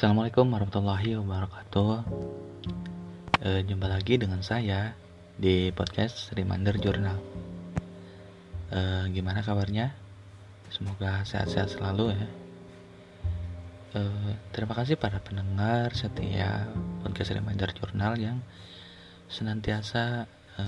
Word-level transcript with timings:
Assalamualaikum 0.00 0.48
warahmatullahi 0.56 1.12
wabarakatuh. 1.20 1.92
E, 3.44 3.68
jumpa 3.68 3.84
lagi 3.84 4.16
dengan 4.16 4.40
saya 4.40 4.96
di 5.36 5.68
podcast 5.76 6.32
Reminder 6.32 6.72
Journal. 6.80 7.20
E, 8.72 8.80
gimana 9.12 9.44
kabarnya? 9.44 9.92
Semoga 10.72 11.20
sehat-sehat 11.28 11.76
selalu 11.76 12.16
ya. 12.16 12.28
E, 13.92 14.00
terima 14.56 14.72
kasih 14.72 14.96
para 14.96 15.20
pendengar 15.20 15.92
setia 15.92 16.64
podcast 17.04 17.36
Reminder 17.36 17.68
Journal 17.76 18.16
yang 18.16 18.40
senantiasa 19.28 20.24
e, 20.56 20.64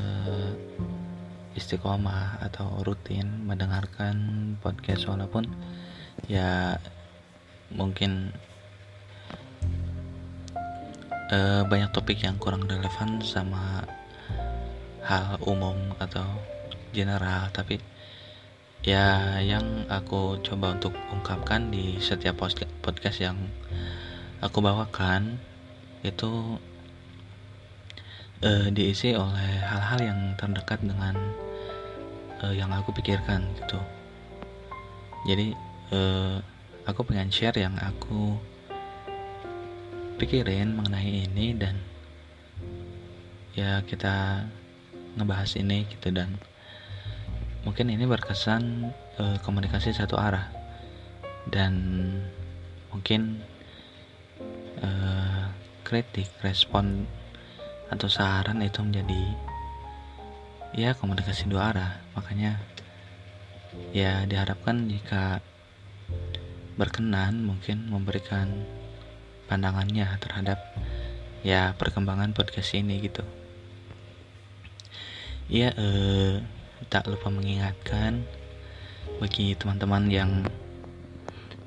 istiqomah 1.56 2.37
atau 2.52 2.84
rutin 2.84 3.48
mendengarkan 3.48 4.12
podcast 4.60 5.09
walaupun 5.09 5.48
ya 6.28 6.77
mungkin 7.73 8.37
uh, 11.32 11.64
banyak 11.64 11.91
topik 11.91 12.20
yang 12.20 12.36
kurang 12.36 12.68
relevan 12.68 13.18
sama 13.24 13.88
hal 15.02 15.40
umum 15.48 15.96
atau 15.98 16.24
general 16.92 17.50
tapi 17.50 17.80
ya 18.84 19.40
yang 19.40 19.88
aku 19.88 20.38
coba 20.45 20.76
untuk 20.76 20.95
ungkapkan 21.10 21.73
di 21.73 21.98
setiap 21.98 22.38
podcast 22.84 23.18
yang 23.18 23.38
aku 24.45 24.59
bawakan 24.60 25.40
itu 26.02 26.59
uh, 28.42 28.66
diisi 28.74 29.14
oleh 29.14 29.62
hal-hal 29.62 30.01
yang 30.02 30.20
terdekat 30.34 30.82
dengan 30.82 31.14
uh, 32.42 32.51
yang 32.51 32.74
aku 32.74 32.90
pikirkan 32.90 33.46
gitu. 33.54 33.78
Jadi 35.30 35.54
uh, 35.95 36.42
aku 36.82 37.07
pengen 37.07 37.30
share 37.30 37.54
yang 37.54 37.79
aku 37.79 38.35
pikirin 40.23 40.78
mengenai 40.78 41.26
ini 41.26 41.51
dan 41.59 41.74
ya 43.59 43.82
kita 43.82 44.46
ngebahas 45.18 45.59
ini 45.59 45.82
gitu 45.90 46.14
dan 46.14 46.38
mungkin 47.66 47.90
ini 47.90 48.06
berkesan 48.06 48.95
uh, 49.18 49.37
komunikasi 49.42 49.90
satu 49.90 50.14
arah. 50.14 50.46
Dan 51.42 51.74
mungkin 52.95 53.42
uh, 54.79 55.51
kritik 55.82 56.30
respon 56.38 57.02
atau 57.90 58.07
saran 58.07 58.62
itu 58.62 58.79
menjadi 58.79 59.23
ya 60.79 60.95
komunikasi 60.95 61.51
dua 61.51 61.74
arah. 61.74 61.98
Makanya 62.14 62.62
ya 63.90 64.22
diharapkan 64.22 64.86
jika 64.86 65.42
berkenan 66.78 67.42
mungkin 67.42 67.91
memberikan 67.91 68.48
pandangannya 69.53 70.08
terhadap 70.16 70.64
ya 71.44 71.76
perkembangan 71.76 72.32
podcast 72.32 72.72
ini 72.72 73.04
gitu. 73.04 73.20
Ya 75.53 75.76
eh, 75.76 76.41
tak 76.88 77.12
lupa 77.12 77.28
mengingatkan 77.28 78.25
bagi 79.20 79.53
teman-teman 79.53 80.08
yang 80.08 80.48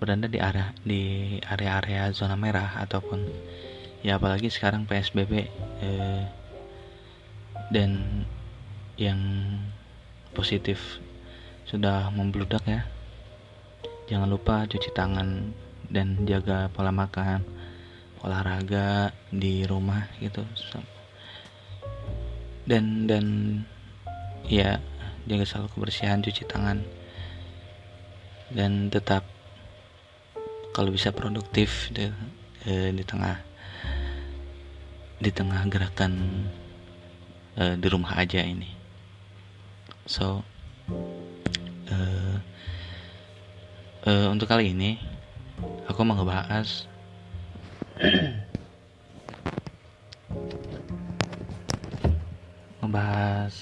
berada 0.01 0.25
di 0.25 0.41
area 0.41 0.73
di 0.81 1.01
area-area 1.45 2.09
zona 2.09 2.33
merah 2.33 2.73
ataupun 2.81 3.21
ya 4.01 4.17
apalagi 4.17 4.49
sekarang 4.49 4.89
PSBB 4.89 5.45
eh, 5.85 6.25
dan 7.69 8.25
yang 8.97 9.21
positif 10.33 10.97
sudah 11.69 12.09
membludak 12.09 12.65
ya. 12.65 12.81
Jangan 14.09 14.29
lupa 14.33 14.65
cuci 14.65 14.89
tangan 14.89 15.53
dan 15.89 16.25
jaga 16.25 16.73
pola 16.73 16.89
makan 16.89 17.45
olahraga 18.25 19.13
di 19.29 19.61
rumah 19.69 20.09
gitu. 20.17 20.41
Dan 22.65 23.05
dan 23.05 23.25
ya 24.49 24.81
jaga 25.29 25.45
selalu 25.45 25.69
kebersihan 25.77 26.25
cuci 26.25 26.43
tangan. 26.49 26.81
Dan 28.49 28.89
tetap 28.89 29.21
kalau 30.73 30.89
bisa 30.89 31.13
produktif 31.13 31.93
di, 31.93 32.09
eh, 32.65 32.89
di 32.89 33.03
tengah 33.05 33.37
di 35.21 35.31
tengah 35.31 35.61
gerakan 35.69 36.13
eh, 37.61 37.77
di 37.77 37.87
rumah 37.87 38.17
aja 38.17 38.41
ini. 38.41 38.73
So 40.09 40.41
eh, 41.89 42.37
eh, 44.09 44.27
untuk 44.29 44.49
kali 44.49 44.73
ini 44.73 44.97
aku 45.85 46.01
mau 46.01 46.17
ngebahas 46.17 46.89
ngebahas 52.83 53.55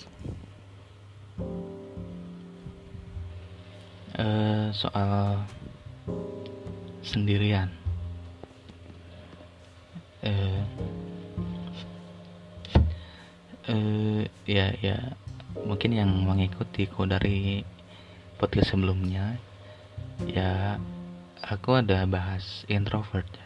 uh, 4.17 4.73
soal 4.73 5.37
sendirian. 7.05 7.69
Uh, 10.23 10.63
uh, 13.69 14.23
ya 14.49 14.73
ya 14.81 15.13
mungkin 15.61 15.93
yang 15.93 16.09
mengikuti 16.25 16.89
kok 16.89 17.05
dari 17.11 17.61
podcast 18.41 18.73
sebelumnya 18.73 19.37
ya 20.25 20.81
aku 21.43 21.79
ada 21.79 22.07
bahas 22.07 22.63
introvert 22.71 23.27
ya 23.35 23.42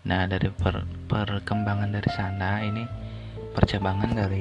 Nah, 0.00 0.24
dari 0.24 0.48
per, 0.48 0.80
perkembangan 1.12 1.92
dari 1.92 2.10
sana 2.16 2.64
ini 2.64 2.88
percabangan 3.52 4.16
dari 4.16 4.40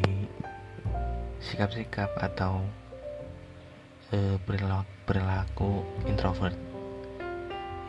sikap-sikap 1.44 2.16
atau 2.16 2.64
e, 4.16 4.40
perilaku, 4.48 4.88
perilaku 5.04 5.72
introvert. 6.08 6.56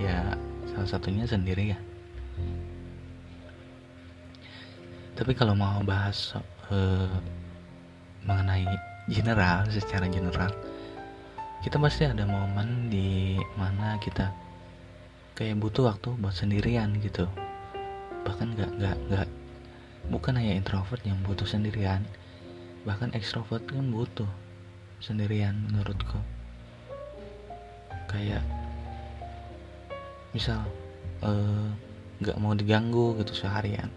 Ya, 0.03 0.34
salah 0.75 0.88
satunya 0.91 1.31
sendiri 1.31 1.70
ya. 1.70 1.78
Tapi 5.14 5.31
kalau 5.38 5.54
mau 5.54 5.78
bahas 5.87 6.34
e, 6.75 7.06
mengenai 8.26 8.66
general, 9.06 9.70
secara 9.70 10.10
general, 10.10 10.50
kita 11.62 11.78
pasti 11.78 12.02
ada 12.02 12.26
momen 12.26 12.91
di 12.91 13.38
mana 13.54 13.94
kita 14.02 14.34
kayak 15.38 15.54
butuh 15.62 15.94
waktu 15.94 16.19
buat 16.19 16.34
sendirian 16.34 16.98
gitu 16.98 17.31
bahkan 18.25 18.53
nggak 18.54 18.70
nggak 18.76 18.97
nggak. 19.08 19.28
Bukan 20.10 20.34
hanya 20.36 20.58
introvert 20.58 21.03
yang 21.06 21.19
butuh 21.22 21.47
sendirian. 21.47 22.03
Bahkan 22.84 23.12
ekstrovert 23.12 23.64
kan 23.69 23.92
butuh 23.92 24.28
sendirian 25.00 25.56
menurutku 25.72 26.20
kayak 28.10 28.42
misal 30.34 30.60
eh, 31.22 31.69
nggak 32.20 32.38
mau 32.42 32.53
diganggu 32.53 33.16
gitu 33.22 33.47
seharian. 33.47 33.88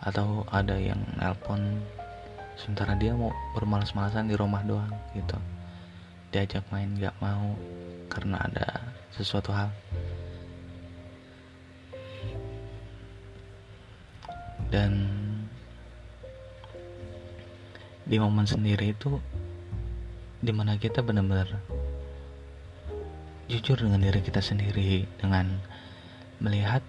Atau 0.00 0.44
ada 0.52 0.76
yang 0.76 1.00
nelpon 1.16 1.82
sementara 2.56 2.96
dia 2.96 3.12
mau 3.12 3.32
bermalas-malasan 3.56 4.28
di 4.30 4.36
rumah 4.38 4.64
doang 4.64 4.92
gitu. 5.12 5.36
Diajak 6.32 6.64
main 6.72 6.92
nggak 6.96 7.16
mau 7.20 7.56
karena 8.12 8.40
ada 8.40 8.66
sesuatu 9.12 9.50
hal 9.52 9.72
dan 14.70 15.06
di 18.06 18.16
momen 18.22 18.46
sendiri 18.46 18.94
itu 18.94 19.18
di 20.38 20.54
mana 20.54 20.78
kita 20.78 21.02
benar-benar 21.02 21.58
jujur 23.50 23.78
dengan 23.78 24.02
diri 24.02 24.20
kita 24.22 24.42
sendiri 24.42 25.06
dengan 25.18 25.58
melihat 26.42 26.82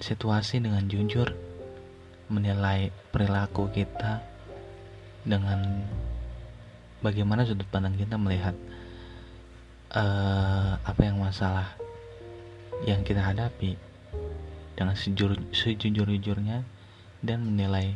situasi 0.00 0.60
dengan 0.60 0.88
jujur 0.88 1.32
menilai 2.32 2.88
perilaku 3.12 3.68
kita 3.72 4.24
dengan 5.22 5.84
bagaimana 7.04 7.44
sudut 7.44 7.68
pandang 7.68 7.94
kita 7.94 8.16
melihat 8.16 8.56
uh, 9.94 10.80
apa 10.82 11.00
yang 11.00 11.20
masalah 11.20 11.76
yang 12.88 13.04
kita 13.06 13.22
hadapi 13.22 13.78
dengan 14.74 14.96
sejujur 14.96 15.38
sejujur-jujurnya 15.54 16.64
dan 17.22 17.46
menilai 17.46 17.94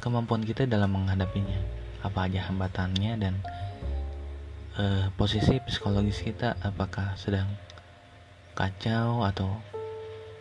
kemampuan 0.00 0.42
kita 0.42 0.64
dalam 0.64 0.96
menghadapinya. 0.96 1.60
Apa 2.04 2.28
aja 2.28 2.48
hambatannya 2.48 3.12
dan 3.20 3.34
uh, 4.80 5.08
posisi 5.16 5.60
psikologis 5.64 6.20
kita 6.24 6.56
apakah 6.60 7.16
sedang 7.16 7.48
kacau 8.56 9.24
atau 9.24 9.60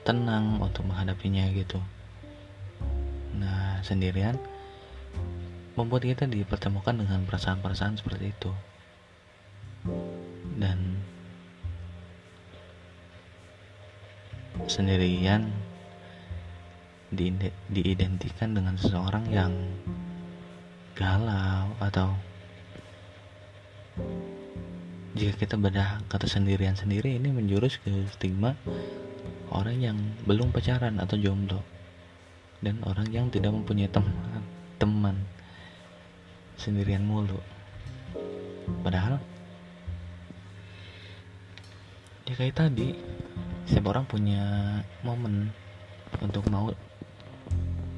tenang 0.07 0.59
untuk 0.59 0.87
menghadapinya 0.87 1.47
gitu. 1.51 1.79
Nah 3.39 3.79
sendirian 3.83 4.35
membuat 5.73 6.05
kita 6.05 6.29
dipertemukan 6.29 6.93
dengan 6.93 7.23
perasaan-perasaan 7.27 7.97
seperti 7.99 8.31
itu. 8.31 8.51
Dan 10.59 11.01
sendirian 14.69 15.49
diidentikan 17.69 18.57
dengan 18.57 18.75
seseorang 18.75 19.25
yang 19.29 19.53
galau 20.93 21.73
atau 21.81 22.13
jika 25.13 25.37
kita 25.37 25.55
bedah 25.57 26.01
kata 26.09 26.25
sendirian 26.25 26.73
sendiri 26.73 27.17
ini 27.17 27.29
menjurus 27.29 27.77
ke 27.77 27.89
stigma 28.09 28.57
orang 29.53 29.77
yang 29.77 29.97
belum 30.25 30.49
pacaran 30.49 30.97
atau 30.97 31.17
jomblo 31.21 31.61
dan 32.65 32.81
orang 32.81 33.05
yang 33.13 33.29
tidak 33.29 33.53
mempunyai 33.53 33.91
teman 33.91 34.41
teman 34.81 35.15
sendirian 36.57 37.03
mulu. 37.03 37.39
Padahal 38.81 39.19
ya 42.23 42.33
kayak 42.39 42.55
tadi 42.55 42.95
setiap 43.67 43.91
orang 43.91 44.07
punya 44.07 44.43
momen 45.03 45.51
untuk 46.23 46.47
mau 46.47 46.71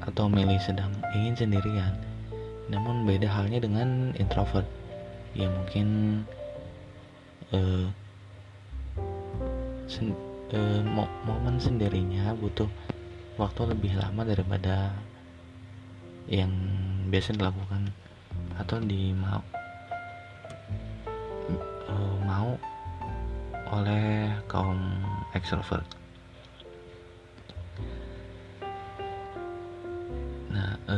atau 0.06 0.30
milih 0.30 0.58
sedang 0.62 0.90
ingin 1.14 1.34
sendirian 1.34 1.94
namun 2.66 3.06
beda 3.06 3.30
halnya 3.30 3.62
dengan 3.62 4.14
introvert 4.18 4.66
yang 5.36 5.52
mungkin 5.54 5.88
uh, 7.54 7.86
sen 9.86 10.10
uh, 10.50 10.82
mo 10.82 11.06
momen 11.22 11.62
sendirinya 11.62 12.34
butuh 12.38 12.66
waktu 13.36 13.70
lebih 13.70 13.92
lama 14.00 14.26
daripada 14.26 14.90
yang 16.26 16.50
biasa 17.06 17.38
dilakukan 17.38 17.92
atau 18.58 18.82
di 18.82 19.14
mau 19.14 19.42
uh, 21.86 22.16
mau 22.26 22.58
oleh 23.70 24.30
kaum 24.46 24.78
extrovert. 25.34 25.86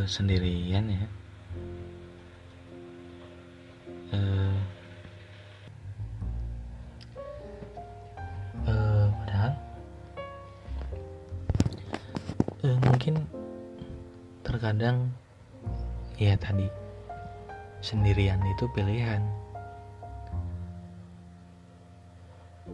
Nah, 0.09 0.17
uh, 0.17 0.17
sendirian 0.17 0.85
ya. 0.89 1.05
Uh, 4.09 4.57
mungkin 12.89 13.21
terkadang 14.49 15.13
ya 16.17 16.41
tadi 16.41 16.73
sendirian 17.85 18.41
itu 18.57 18.65
pilihan 18.73 19.21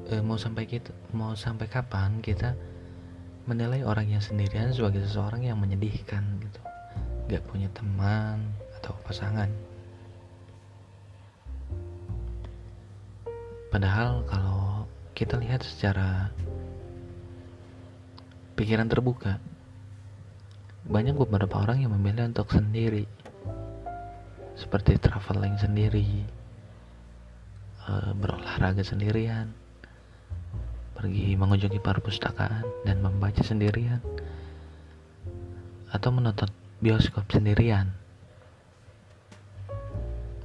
e, 0.07 0.23
mau 0.23 0.39
sampai 0.39 0.71
kita 0.71 0.95
mau 1.11 1.35
sampai 1.35 1.67
kapan 1.67 2.23
kita 2.23 2.55
menilai 3.51 3.83
orang 3.83 4.07
yang 4.07 4.23
sendirian 4.23 4.71
sebagai 4.71 5.03
seseorang 5.03 5.45
yang 5.45 5.59
menyedihkan 5.59 6.23
gitu 6.41 6.74
gak 7.29 7.45
punya 7.49 7.73
teman 7.73 8.53
atau 8.81 8.93
pasangan. 9.09 9.49
Padahal 13.73 14.23
kalau 14.31 14.87
kita 15.19 15.35
lihat 15.41 15.67
secara 15.67 16.31
pikiran 18.55 18.87
terbuka 18.87 19.43
banyak 20.85 21.17
beberapa 21.17 21.65
orang 21.65 21.83
yang 21.83 21.91
memilih 21.97 22.31
untuk 22.31 22.53
sendiri. 22.53 23.09
Seperti 24.55 25.01
traveling 25.03 25.59
sendiri 25.59 26.23
eh, 27.83 28.13
berolahraga 28.15 28.87
sendirian 28.87 29.51
pergi 30.95 31.35
mengunjungi 31.35 31.83
perpustakaan 31.83 32.87
dan 32.87 33.03
membaca 33.03 33.43
sendirian 33.43 33.99
atau 35.91 36.11
menonton 36.15 36.47
bioskop 36.85 37.25
sendirian. 37.33 37.89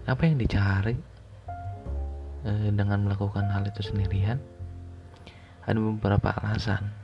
Apa 0.07 0.24
yang 0.24 0.39
dicari 0.39 0.95
eh, 2.47 2.71
dengan 2.71 3.03
melakukan 3.03 3.51
hal 3.51 3.68
itu 3.68 3.83
sendirian? 3.83 4.39
Ada 5.68 5.75
beberapa 5.75 6.31
alasan. 6.39 6.95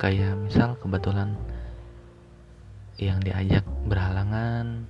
Kayak 0.00 0.40
misal 0.40 0.80
kebetulan 0.80 1.36
yang 2.96 3.20
diajak 3.20 3.68
berhalangan 3.84 4.88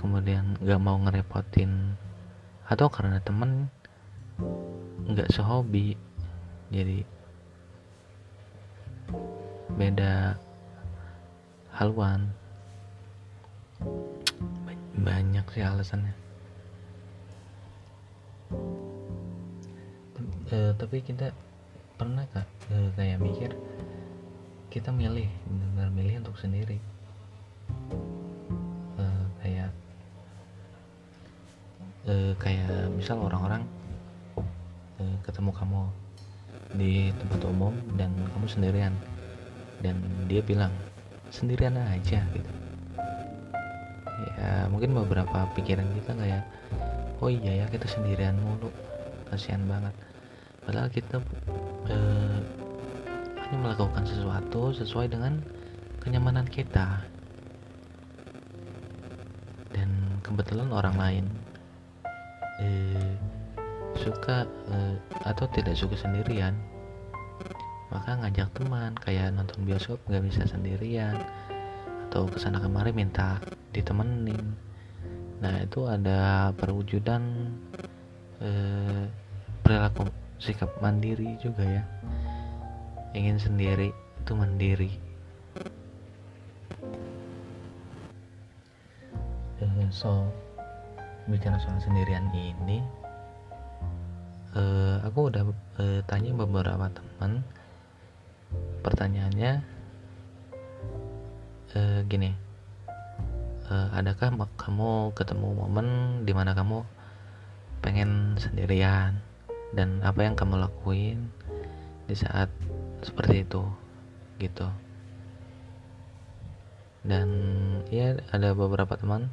kemudian 0.00 0.56
gak 0.64 0.80
mau 0.80 0.96
ngerepotin 1.04 2.00
atau 2.64 2.88
karena 2.88 3.20
temen 3.20 3.68
nggak 5.04 5.28
sehobi. 5.36 6.00
Jadi 6.72 7.04
beda 9.76 10.47
haluan. 11.78 12.26
Banyak 14.98 15.46
sih 15.54 15.62
alasannya. 15.62 16.10
E, 20.50 20.74
tapi 20.74 20.98
kita 21.06 21.30
pernah 21.94 22.26
kak 22.34 22.50
e, 22.74 22.90
kayak 22.98 23.22
mikir 23.22 23.54
kita 24.68 24.90
milih 24.90 25.30
benar-benar 25.46 25.90
milih 25.94 26.14
untuk 26.26 26.36
sendiri. 26.36 26.82
Uh, 28.98 29.24
kayak 29.44 29.70
uh, 32.08 32.32
kayak 32.40 32.90
misal 32.96 33.22
orang-orang 33.22 33.62
uh, 34.98 35.16
ketemu 35.22 35.50
kamu 35.54 35.82
di 36.76 36.92
tempat 37.16 37.40
umum 37.48 37.72
dan 37.96 38.12
kamu 38.34 38.46
sendirian 38.48 38.94
dan 39.80 39.96
dia 40.28 40.44
bilang 40.44 40.72
sendirian 41.28 41.76
aja 41.76 42.20
gitu. 42.32 42.52
Ya 44.38 44.66
mungkin 44.70 44.94
beberapa 44.94 45.46
pikiran 45.54 45.86
kita 46.02 46.12
kayak 46.18 46.42
oh 47.22 47.30
iya 47.30 47.64
ya 47.64 47.66
kita 47.70 47.86
sendirian 47.86 48.38
mulu. 48.38 48.70
Kasihan 49.28 49.64
banget. 49.68 49.92
Padahal 50.64 50.88
kita 50.88 51.20
uh, 51.88 52.38
hanya 53.48 53.56
melakukan 53.60 54.04
sesuatu 54.04 54.72
sesuai 54.72 55.08
dengan 55.12 55.40
kenyamanan 56.00 56.48
kita. 56.48 57.04
Dan 59.72 60.20
kebetulan 60.24 60.72
orang 60.72 60.96
lain 60.96 61.24
eh, 62.60 63.12
suka 63.96 64.44
eh, 64.72 64.96
atau 65.24 65.46
tidak 65.52 65.76
suka 65.76 65.96
sendirian 65.96 66.56
maka 67.88 68.20
ngajak 68.20 68.48
teman 68.52 68.92
kayak 69.00 69.32
nonton 69.32 69.64
bioskop 69.64 70.00
nggak 70.08 70.24
bisa 70.28 70.44
sendirian. 70.44 71.16
Atau 72.08 72.24
ke 72.28 72.40
sana 72.40 72.60
kemari 72.60 72.92
minta 72.92 73.36
ditemenin. 73.72 74.56
Nah 75.44 75.54
itu 75.60 75.84
ada 75.84 76.50
perwujudan 76.56 77.52
eh, 78.40 79.04
perilaku 79.60 80.08
sikap 80.40 80.72
mandiri 80.80 81.36
juga 81.42 81.62
ya. 81.66 81.84
Ingin 83.12 83.36
sendiri 83.36 83.92
itu 84.24 84.32
mandiri. 84.32 84.92
Uh, 89.58 89.90
so 89.90 90.22
bicara 91.26 91.58
soal 91.58 91.82
sendirian 91.82 92.30
ini 92.30 92.78
uh, 94.54 95.02
aku 95.02 95.28
udah 95.28 95.42
uh, 95.82 96.00
tanya 96.06 96.30
beberapa 96.30 96.86
teman 96.94 97.42
pertanyaannya 98.80 99.52
uh, 101.74 102.00
gini. 102.06 102.32
Uh, 103.68 103.92
adakah 103.92 104.32
kamu 104.56 105.12
ketemu 105.12 105.48
momen 105.52 105.88
di 106.24 106.32
mana 106.32 106.56
kamu 106.56 106.84
pengen 107.84 108.34
sendirian? 108.40 109.20
Dan 109.76 110.00
apa 110.00 110.24
yang 110.24 110.32
kamu 110.32 110.56
lakuin 110.64 111.28
di 112.08 112.16
saat 112.16 112.48
seperti 113.04 113.44
itu? 113.44 113.62
Gitu. 114.40 114.64
Dan 117.04 117.28
ya 117.92 118.16
ada 118.32 118.56
beberapa 118.56 118.96
teman 118.96 119.28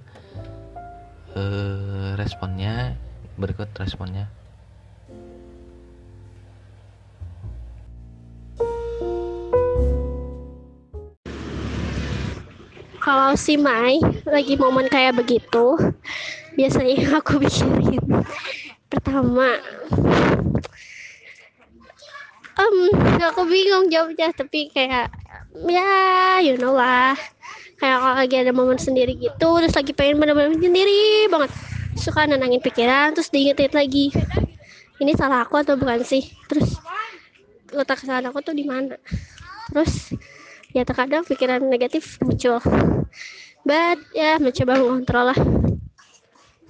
eh, 1.36 2.16
responnya 2.16 2.96
berikut 3.36 3.68
responnya 3.76 4.32
kalau 13.06 13.38
si 13.38 13.54
Mai 13.54 14.02
lagi 14.26 14.58
momen 14.58 14.90
kayak 14.90 15.14
begitu 15.14 15.78
biasanya 16.58 17.22
aku 17.22 17.38
pikirin. 17.46 18.26
Pertama 18.90 19.62
um 22.58 22.78
aku 23.22 23.42
bingung 23.46 23.94
jawabnya 23.94 24.34
tapi 24.34 24.74
kayak 24.74 25.14
ya 25.70 26.42
you 26.42 26.58
know 26.58 26.74
lah. 26.74 27.14
Kayak 27.78 27.98
kalau 28.02 28.16
lagi 28.18 28.36
ada 28.42 28.52
momen 28.56 28.82
sendiri 28.82 29.14
gitu 29.22 29.50
terus 29.62 29.78
lagi 29.78 29.94
pengen 29.94 30.18
bener-bener 30.18 30.58
sendiri 30.58 31.30
banget. 31.30 31.54
Suka 32.02 32.26
nenangin 32.26 32.60
pikiran 32.60 33.14
terus 33.14 33.30
diingetin 33.30 33.70
lagi 33.70 34.10
ini 34.98 35.14
salah 35.14 35.46
aku 35.46 35.62
atau 35.62 35.78
bukan 35.78 36.02
sih? 36.02 36.26
Terus 36.50 36.82
letak 37.70 38.02
kesalahan 38.02 38.34
aku 38.34 38.42
tuh 38.42 38.58
di 38.58 38.66
mana? 38.66 38.98
Terus 39.70 40.16
ya 40.76 40.84
terkadang 40.84 41.24
pikiran 41.24 41.64
negatif 41.64 42.20
muncul. 42.20 42.60
But 43.64 44.04
ya 44.12 44.36
mencoba 44.44 44.76
mengontrol 44.76 45.32
lah. 45.32 45.40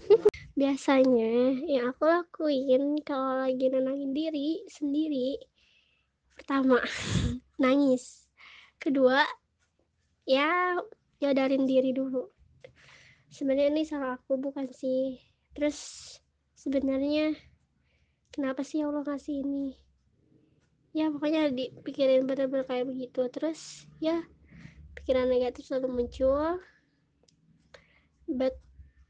Biasanya 0.62 1.57
yang 1.65 1.91
aku 1.91 2.05
lakuin 2.05 3.01
kalau 3.01 3.41
lagi 3.41 3.65
nenangin 3.67 4.13
diri 4.13 4.62
sendiri 4.69 5.41
pertama 6.38 6.77
nangis. 7.63 8.29
Kedua 8.77 9.25
ya 10.29 10.77
nyadarin 11.17 11.65
diri 11.65 11.89
dulu. 11.89 12.29
Sebenarnya 13.33 13.74
ini 13.74 13.83
salah 13.89 14.21
aku 14.21 14.38
bukan 14.38 14.69
sih. 14.69 15.17
Terus 15.57 15.81
sebenarnya 16.53 17.33
kenapa 18.29 18.62
sih 18.62 18.85
Allah 18.85 19.01
ngasih 19.01 19.41
ini 19.41 19.84
ya 20.95 21.11
pokoknya 21.11 21.51
dipikirin 21.51 22.23
bener-bener 22.23 22.63
kayak 22.63 22.87
begitu. 22.87 23.27
Terus 23.27 23.83
ya 23.99 24.23
pikiran 24.95 25.27
negatif 25.27 25.67
selalu 25.67 25.91
muncul. 25.91 26.63
But 28.31 28.55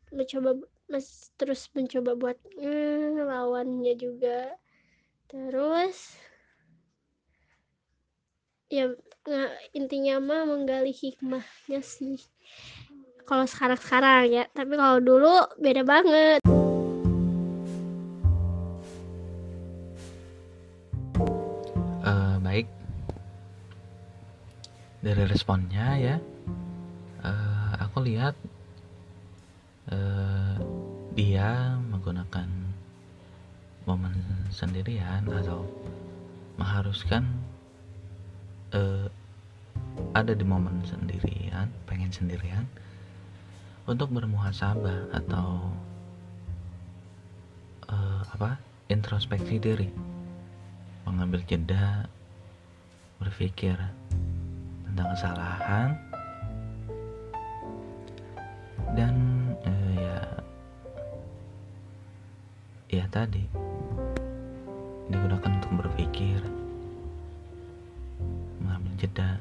mencoba 0.10 0.58
mas 0.90 1.30
terus 1.38 1.70
mencoba 1.78 2.18
buat 2.18 2.38
mm, 2.58 3.22
lawannya 3.22 3.94
juga. 4.02 4.58
Terus 5.30 6.18
ya 8.66 8.90
intinya 9.78 10.18
mah 10.18 10.42
menggali 10.50 10.90
hikmahnya 10.90 11.86
sih. 11.86 12.18
Kalau 13.30 13.46
sekarang-sekarang 13.46 14.34
ya 14.34 14.44
tapi 14.50 14.74
kalau 14.74 14.98
dulu 14.98 15.34
beda 15.62 15.86
banget 15.86 16.55
dari 25.06 25.22
responnya 25.30 25.88
ya. 26.02 26.18
Uh, 27.22 27.74
aku 27.78 28.02
lihat 28.10 28.34
uh, 29.94 30.58
dia 31.14 31.78
menggunakan 31.94 32.50
momen 33.86 34.18
sendirian 34.50 35.22
atau 35.30 35.62
mengharuskan 36.58 37.22
uh, 38.74 39.06
ada 40.18 40.34
di 40.34 40.42
momen 40.42 40.82
sendirian 40.90 41.70
pengen 41.86 42.10
sendirian 42.10 42.66
untuk 43.86 44.10
bermuhasabah 44.10 45.14
atau 45.14 45.70
uh, 47.94 48.22
apa 48.34 48.58
introspeksi 48.90 49.62
diri 49.62 49.90
mengambil 51.06 51.46
jeda 51.46 52.10
berpikir 53.22 53.78
tentang 54.96 55.12
kesalahan. 55.12 55.90
Dan 58.96 59.16
eh, 59.68 59.92
ya 60.00 60.20
ya 62.88 63.06
tadi 63.12 63.44
digunakan 65.12 65.52
untuk 65.52 65.84
berpikir 65.84 66.40
mengambil 68.64 68.96
jeda. 68.96 69.36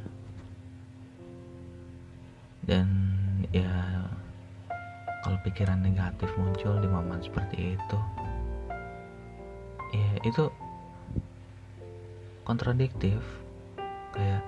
Dan 2.66 2.90
ya 3.54 4.10
kalau 5.22 5.38
pikiran 5.46 5.78
negatif 5.86 6.34
muncul 6.34 6.82
di 6.82 6.90
momen 6.90 7.22
seperti 7.22 7.78
itu 7.78 7.98
ya 9.94 10.10
itu 10.26 10.50
kontradiktif. 12.42 13.22
Kayak 14.10 14.42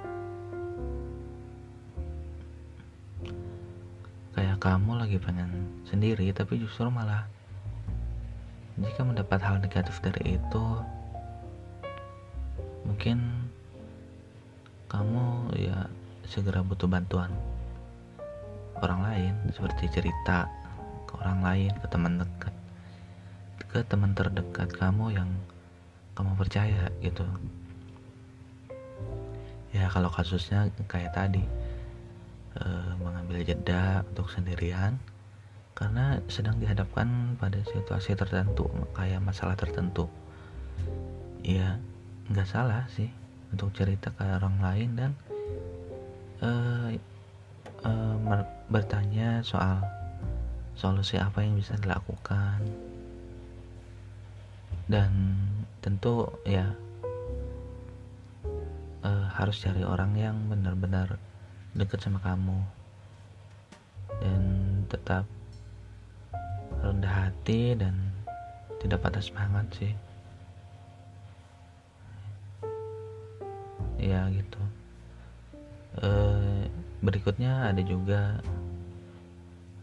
kamu 4.67 4.99
lagi 4.99 5.23
pengen 5.23 5.79
sendiri 5.87 6.35
tapi 6.35 6.59
justru 6.59 6.91
malah 6.91 7.31
jika 8.75 9.07
mendapat 9.07 9.39
hal 9.39 9.63
negatif 9.63 10.03
dari 10.03 10.35
itu 10.43 10.67
mungkin 12.83 13.47
kamu 14.91 15.55
ya 15.55 15.87
segera 16.27 16.67
butuh 16.67 16.91
bantuan 16.91 17.31
orang 18.83 19.07
lain 19.07 19.35
seperti 19.55 19.87
cerita 19.87 20.51
ke 21.07 21.15
orang 21.23 21.47
lain 21.47 21.71
ke 21.79 21.87
teman 21.87 22.19
dekat 22.19 22.55
ke 23.71 23.87
teman 23.87 24.19
terdekat 24.19 24.67
kamu 24.75 25.15
yang 25.15 25.31
kamu 26.19 26.35
percaya 26.35 26.91
gitu. 27.07 27.23
Ya 29.71 29.87
kalau 29.95 30.11
kasusnya 30.11 30.75
kayak 30.91 31.15
tadi 31.15 31.47
Eh, 32.57 32.93
mengambil 33.05 33.45
jeda 33.45 34.01
untuk 34.09 34.33
sendirian 34.33 34.97
karena 35.77 36.25
sedang 36.33 36.57
dihadapkan 36.57 37.37
pada 37.37 37.61
situasi 37.69 38.17
tertentu 38.17 38.65
kayak 38.97 39.21
masalah 39.21 39.53
tertentu. 39.53 40.09
Ya 41.45 41.77
nggak 42.33 42.49
salah 42.49 42.89
sih 42.89 43.13
untuk 43.53 43.77
cerita 43.77 44.09
ke 44.17 44.25
orang 44.25 44.57
lain 44.65 44.89
dan 44.97 45.11
uh, 46.41 46.89
bertanya 48.73 49.45
soal 49.45 49.85
solusi 50.73 51.21
apa 51.21 51.45
yang 51.45 51.61
bisa 51.61 51.77
dilakukan. 51.77 52.65
Dan 54.89 55.13
tentu 55.85 56.25
ya 56.49 56.73
uh, 59.05 59.27
harus 59.37 59.61
cari 59.61 59.85
orang 59.85 60.17
yang 60.17 60.41
benar-benar 60.49 61.21
dekat 61.77 62.01
sama 62.01 62.19
kamu. 62.25 62.59
Dan 64.25 64.43
tetap 64.89 65.29
rendah 66.81 67.29
hati 67.29 67.77
dan 67.77 67.95
tidak 68.81 69.05
patah 69.05 69.21
semangat 69.21 69.69
sih. 69.77 69.93
Ya 74.01 74.29
gitu. 74.33 74.61
E, 76.01 76.11
berikutnya 77.05 77.69
ada 77.73 77.83
juga 77.85 78.41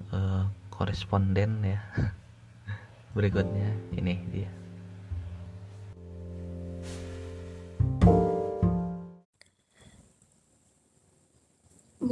e, 0.10 0.20
koresponden 0.74 1.62
ya. 1.62 1.82
Berikutnya 3.18 3.70
ini 3.94 4.18
dia 4.34 4.63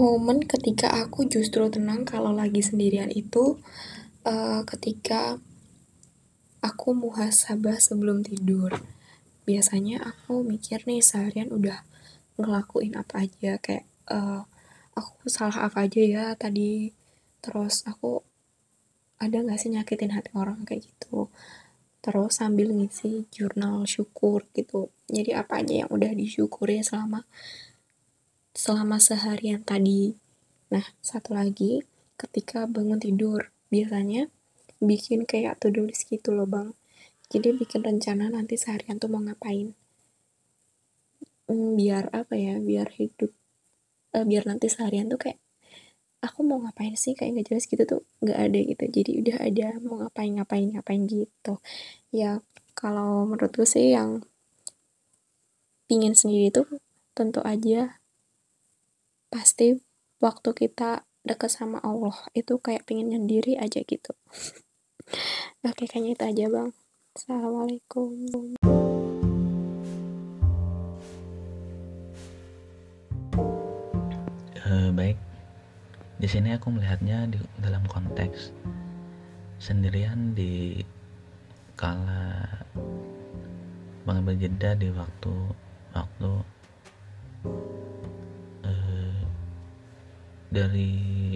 momen 0.02 0.42
ketika 0.42 0.90
aku 0.90 1.30
justru 1.30 1.70
tenang 1.70 2.10
kalau 2.10 2.34
lagi 2.34 2.66
sendirian 2.66 3.14
itu 3.14 3.62
uh, 4.26 4.66
ketika 4.66 5.38
aku 6.66 6.98
muhasabah 6.98 7.78
sebelum 7.78 8.26
tidur. 8.26 8.82
Biasanya 9.46 10.02
aku 10.02 10.42
mikir 10.42 10.82
nih 10.90 11.06
seharian 11.06 11.54
udah 11.54 11.86
ngelakuin 12.42 12.98
apa 12.98 13.30
aja 13.30 13.62
kayak 13.62 13.86
uh, 14.10 14.42
aku 14.98 15.30
salah 15.30 15.70
apa 15.70 15.86
aja 15.86 16.02
ya 16.02 16.26
tadi. 16.34 16.90
Terus 17.38 17.86
aku 17.86 18.26
ada 19.22 19.38
gak 19.38 19.62
sih 19.62 19.70
nyakitin 19.70 20.18
hati 20.18 20.34
orang 20.34 20.66
kayak 20.66 20.82
gitu? 20.82 21.30
Terus 22.02 22.42
sambil 22.42 22.74
ngisi 22.74 23.30
jurnal 23.30 23.86
syukur 23.86 24.50
gitu. 24.58 24.90
Jadi 25.06 25.38
apa 25.38 25.62
aja 25.62 25.86
yang 25.86 25.90
udah 25.94 26.10
disyukuri 26.10 26.82
selama 26.82 27.22
selama 28.52 29.00
seharian 29.00 29.64
tadi. 29.64 30.16
Nah, 30.72 30.84
satu 31.04 31.36
lagi, 31.36 31.84
ketika 32.20 32.68
bangun 32.68 33.00
tidur, 33.00 33.52
biasanya 33.72 34.28
bikin 34.84 35.24
kayak 35.24 35.60
to-do 35.62 35.88
list 35.88 36.08
gitu 36.12 36.36
loh 36.36 36.48
bang. 36.48 36.76
Jadi 37.32 37.56
bikin 37.56 37.84
rencana 37.84 38.28
nanti 38.28 38.60
seharian 38.60 39.00
tuh 39.00 39.08
mau 39.08 39.24
ngapain. 39.24 39.72
Hmm, 41.48 41.80
biar 41.80 42.12
apa 42.12 42.36
ya, 42.36 42.60
biar 42.60 42.92
hidup, 42.96 43.32
uh, 44.16 44.26
biar 44.28 44.44
nanti 44.48 44.68
seharian 44.68 45.08
tuh 45.08 45.20
kayak, 45.20 45.40
aku 46.20 46.44
mau 46.44 46.60
ngapain 46.60 46.96
sih, 46.96 47.16
kayak 47.16 47.44
gak 47.44 47.48
jelas 47.56 47.66
gitu 47.68 47.84
tuh, 47.88 48.02
gak 48.24 48.36
ada 48.36 48.60
gitu. 48.60 48.84
Jadi 48.88 49.12
udah 49.24 49.38
ada 49.40 49.68
mau 49.84 50.04
ngapain, 50.04 50.32
ngapain, 50.36 50.68
ngapain 50.76 51.02
gitu. 51.08 51.60
Ya, 52.12 52.44
kalau 52.76 53.28
menurutku 53.28 53.64
sih 53.64 53.96
yang 53.96 54.24
pingin 55.88 56.16
sendiri 56.16 56.52
tuh 56.52 56.68
tentu 57.12 57.44
aja 57.44 58.01
pasti 59.32 59.80
waktu 60.20 60.52
kita 60.52 61.08
deket 61.24 61.48
sama 61.48 61.80
Allah 61.88 62.12
itu 62.36 62.60
kayak 62.60 62.84
pengen 62.84 63.16
nyendiri 63.16 63.56
aja 63.56 63.80
gitu. 63.80 64.12
Oke 65.68 65.88
kayaknya 65.88 66.20
itu 66.20 66.24
aja 66.28 66.46
bang. 66.52 66.70
Assalamualaikum. 67.16 68.12
Uh, 74.68 74.92
baik. 74.92 75.16
Di 76.20 76.28
sini 76.28 76.52
aku 76.52 76.68
melihatnya 76.76 77.32
di 77.32 77.40
dalam 77.64 77.88
konteks 77.88 78.52
sendirian 79.64 80.36
di 80.36 80.84
kala 81.80 82.36
mengambil 84.04 84.36
jeda 84.38 84.76
di 84.76 84.92
waktu 84.92 85.34
waktu 85.96 86.32
dari 90.52 91.34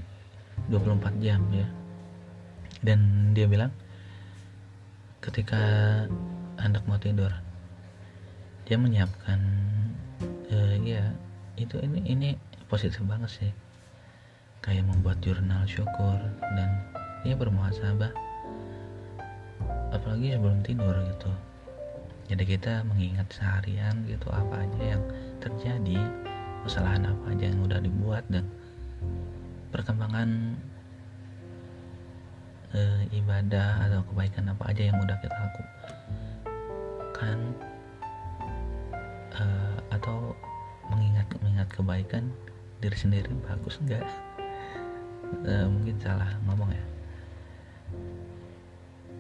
24 0.68 1.24
jam 1.24 1.42
ya. 1.56 1.68
Dan 2.84 3.32
dia 3.34 3.48
bilang 3.48 3.72
ketika 5.24 5.58
anak 6.62 6.86
mau 6.86 7.02
tidur 7.02 7.34
dia 8.66 8.78
menyiapkan 8.78 9.42
uh, 10.54 10.76
ya 10.86 11.14
itu 11.58 11.78
ini 11.82 12.02
ini 12.06 12.30
positif 12.68 13.02
banget 13.06 13.32
sih. 13.32 13.52
Kayak 14.66 14.90
membuat 14.90 15.22
jurnal 15.22 15.64
syukur 15.70 16.18
dan 16.42 16.70
ya 17.22 17.38
bermuhasabah. 17.38 18.10
Apalagi 19.94 20.36
sebelum 20.36 20.66
tidur 20.66 20.98
gitu. 21.08 21.32
Jadi 22.26 22.44
kita 22.58 22.82
mengingat 22.90 23.30
seharian 23.30 24.02
gitu 24.10 24.34
apa 24.34 24.66
aja 24.66 24.98
yang 24.98 25.04
terjadi 25.38 26.02
kesalahan 26.66 27.06
apa 27.14 27.38
aja 27.38 27.54
yang 27.54 27.62
udah 27.62 27.78
dibuat 27.78 28.26
dan 28.34 28.50
perkembangan 29.76 30.56
e, 32.72 32.80
ibadah 33.12 33.92
atau 33.92 34.00
kebaikan 34.08 34.48
apa 34.56 34.72
aja 34.72 34.88
yang 34.88 34.96
udah 35.04 35.20
kita 35.20 35.36
lakukan 36.48 37.38
e, 39.36 39.44
atau 39.92 40.32
mengingat 40.88 41.28
mengingat 41.44 41.68
kebaikan 41.76 42.32
diri 42.80 42.96
sendiri 42.96 43.28
bagus 43.44 43.76
enggak 43.84 44.08
e, 45.44 45.54
mungkin 45.68 46.00
salah 46.00 46.32
ngomong 46.48 46.72
ya. 46.72 46.86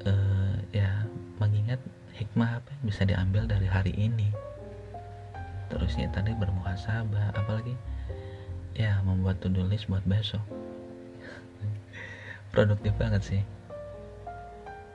E, 0.07 0.13
ya 0.71 0.91
mengingat 1.41 1.83
hikmah 2.15 2.63
apa 2.63 2.69
yang 2.79 2.83
bisa 2.87 3.03
diambil 3.03 3.43
dari 3.43 3.67
hari 3.67 3.91
ini. 3.97 4.31
Terusnya 5.67 6.07
tadi 6.13 6.31
bermuhasabah 6.37 7.35
apalagi 7.35 7.75
ya 8.75 8.99
membuat 9.07 9.39
to-do 9.39 9.63
list 9.65 9.87
buat 9.87 10.03
besok. 10.03 10.43
Produktif 12.53 12.91
banget 12.99 13.23
sih. 13.23 13.41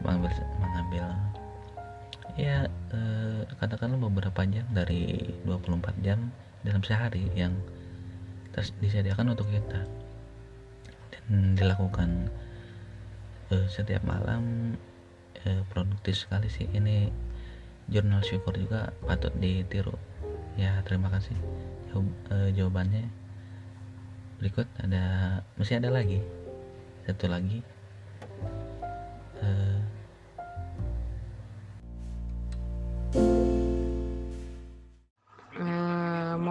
Mengambil 0.01 0.33
mengambil 0.61 1.05
ya 2.41 2.65
eh, 2.95 3.43
katakanlah 3.61 4.01
beberapa 4.01 4.47
jam 4.49 4.65
dari 4.73 5.35
24 5.45 6.05
jam 6.07 6.33
dalam 6.65 6.81
sehari 6.85 7.29
yang 7.37 7.53
disediakan 8.81 9.33
untuk 9.33 9.49
kita. 9.49 9.85
Dan 11.29 11.57
dilakukan 11.57 12.29
eh, 13.53 13.67
setiap 13.69 14.05
malam 14.05 14.77
eh, 15.45 15.65
produktif 15.73 16.21
sekali 16.21 16.53
sih. 16.53 16.69
Ini 16.69 17.09
jurnal 17.91 18.23
syukur 18.23 18.55
juga 18.57 18.93
patut 19.05 19.33
ditiru. 19.41 19.97
Ya 20.61 20.81
terima 20.85 21.09
kasih. 21.09 21.37
Eh, 22.31 22.51
jawabannya 22.55 23.20
berikut 24.41 24.67
ada 24.81 25.39
masih 25.61 25.77
ada 25.77 25.93
lagi. 25.93 26.19
Satu 27.05 27.29
lagi. 27.29 27.61
Uh, 29.41 29.81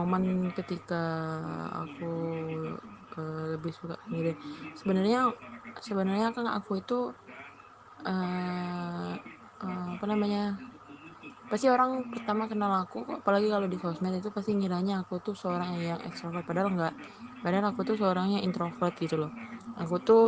momen 0.10 0.50
ketika 0.58 1.03
aku 1.86 2.12
uh, 3.13 3.46
lebih 3.53 3.69
suka 3.75 3.93
sendiri 4.10 4.34
sebenarnya 4.74 5.34
sebenarnya 5.86 6.34
kan 6.34 6.50
aku 6.50 6.81
itu 6.81 7.13
uh, 8.10 9.12
uh, 9.62 9.88
apa 9.98 10.05
namanya 10.10 10.58
pasti 11.50 11.65
orang 11.65 12.06
pertama 12.13 12.46
kenal 12.46 12.70
aku 12.86 13.01
apalagi 13.10 13.50
kalau 13.50 13.65
di 13.65 13.82
sosmed 13.82 14.13
itu 14.13 14.30
pasti 14.30 14.54
ngiranya 14.54 15.02
aku 15.02 15.17
tuh 15.17 15.34
seorang 15.34 15.82
yang 15.82 16.00
ekstrovert. 16.06 16.45
Padahal 16.45 16.69
enggak. 16.69 16.93
Padahal 17.41 17.74
aku 17.74 17.82
tuh 17.82 17.97
seorang 17.97 18.38
yang 18.38 18.45
introvert 18.45 18.93
gitu 19.02 19.17
loh. 19.17 19.34
Aku 19.82 19.97
tuh 19.97 20.26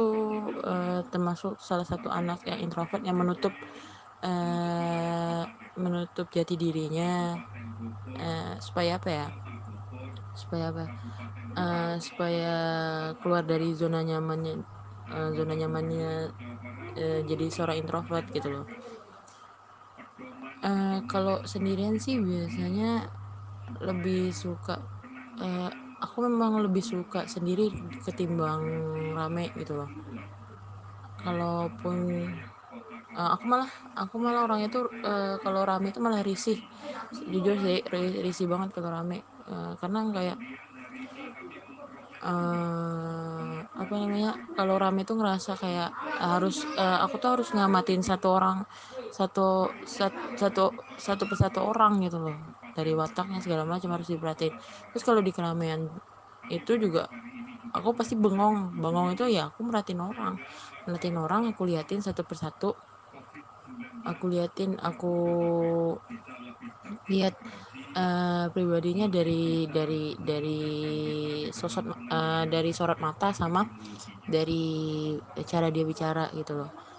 uh, 0.66 1.06
termasuk 1.14 1.62
salah 1.62 1.86
satu 1.86 2.10
anak 2.10 2.42
yang 2.50 2.66
introvert 2.66 3.06
yang 3.06 3.22
menutup 3.22 3.54
uh, 4.26 5.46
menutup 5.78 6.26
jati 6.34 6.58
dirinya. 6.58 7.38
Uh, 8.18 8.58
supaya 8.58 8.98
apa 8.98 9.10
ya? 9.10 9.28
Supaya 10.34 10.74
apa? 10.74 10.84
Supaya 12.02 12.56
keluar 13.22 13.46
dari 13.46 13.76
zona 13.78 14.02
nyamannya 14.02 14.64
zona 15.36 15.54
nyamannya 15.60 16.32
jadi 17.28 17.46
seorang 17.52 17.84
introvert 17.84 18.32
gitu 18.32 18.48
loh 18.48 18.66
uh, 20.66 20.98
kalau 21.10 21.42
sendirian 21.46 21.98
sih 21.98 22.18
biasanya 22.22 23.10
lebih 23.82 24.34
suka 24.36 24.82
uh, 25.40 25.70
aku 26.02 26.18
memang 26.26 26.66
lebih 26.66 26.82
suka 26.82 27.30
sendiri 27.30 27.70
ketimbang 28.02 28.62
rame 29.14 29.54
gitu 29.56 29.78
loh. 29.78 29.90
Kalaupun 31.22 31.98
uh, 33.14 33.30
aku 33.38 33.44
malah 33.46 33.70
aku 33.94 34.16
malah 34.18 34.42
orangnya 34.50 34.70
tuh 34.74 34.90
uh, 35.06 35.38
kalau 35.46 35.62
rame 35.62 35.94
itu 35.94 36.02
malah 36.02 36.26
risih. 36.26 36.58
Jujur 37.30 37.56
sih 37.62 37.86
risih 38.26 38.50
banget 38.50 38.74
kalau 38.74 38.90
rame. 38.90 39.22
Uh, 39.46 39.78
karena 39.78 40.00
kayak 40.10 40.38
uh, 42.26 43.62
apa 43.78 43.94
namanya 43.98 44.38
kalau 44.58 44.82
rame 44.82 45.06
tuh 45.06 45.18
ngerasa 45.22 45.58
kayak 45.58 45.94
harus 46.18 46.66
uh, 46.78 47.06
aku 47.06 47.22
tuh 47.22 47.38
harus 47.38 47.50
ngamatin 47.54 48.02
satu 48.02 48.34
orang 48.38 48.66
satu 49.12 49.70
satu 49.84 50.72
satu 50.96 51.24
persatu 51.28 51.60
orang 51.62 52.02
gitu 52.08 52.18
loh. 52.18 52.36
Dari 52.72 52.96
wataknya 52.96 53.44
segala 53.44 53.68
macam 53.68 53.92
harus 53.92 54.08
diperhatiin. 54.08 54.56
Terus 54.96 55.04
kalau 55.04 55.20
di 55.20 55.36
keramaian 55.36 55.92
itu 56.48 56.80
juga 56.80 57.12
aku 57.76 57.92
pasti 57.92 58.16
bengong. 58.16 58.80
Bengong 58.80 59.14
itu 59.14 59.28
ya 59.28 59.52
aku 59.52 59.68
merhatiin 59.68 60.02
orang. 60.02 60.40
Merhatiin 60.88 61.18
orang 61.20 61.52
aku 61.52 61.68
liatin 61.68 62.00
satu 62.00 62.24
persatu. 62.24 62.74
Aku 64.08 64.32
liatin 64.32 64.80
aku 64.82 65.14
lihat 67.08 67.36
uh, 67.96 68.48
pribadinya 68.52 69.08
dari 69.08 69.68
dari 69.68 70.16
dari 70.16 70.62
sosok 71.52 72.12
uh, 72.12 72.44
dari 72.48 72.72
sorot 72.72 73.00
mata 73.00 73.32
sama 73.36 73.64
dari 74.28 75.16
cara 75.44 75.72
dia 75.72 75.84
bicara 75.88 76.32
gitu 76.36 76.56
loh 76.56 76.91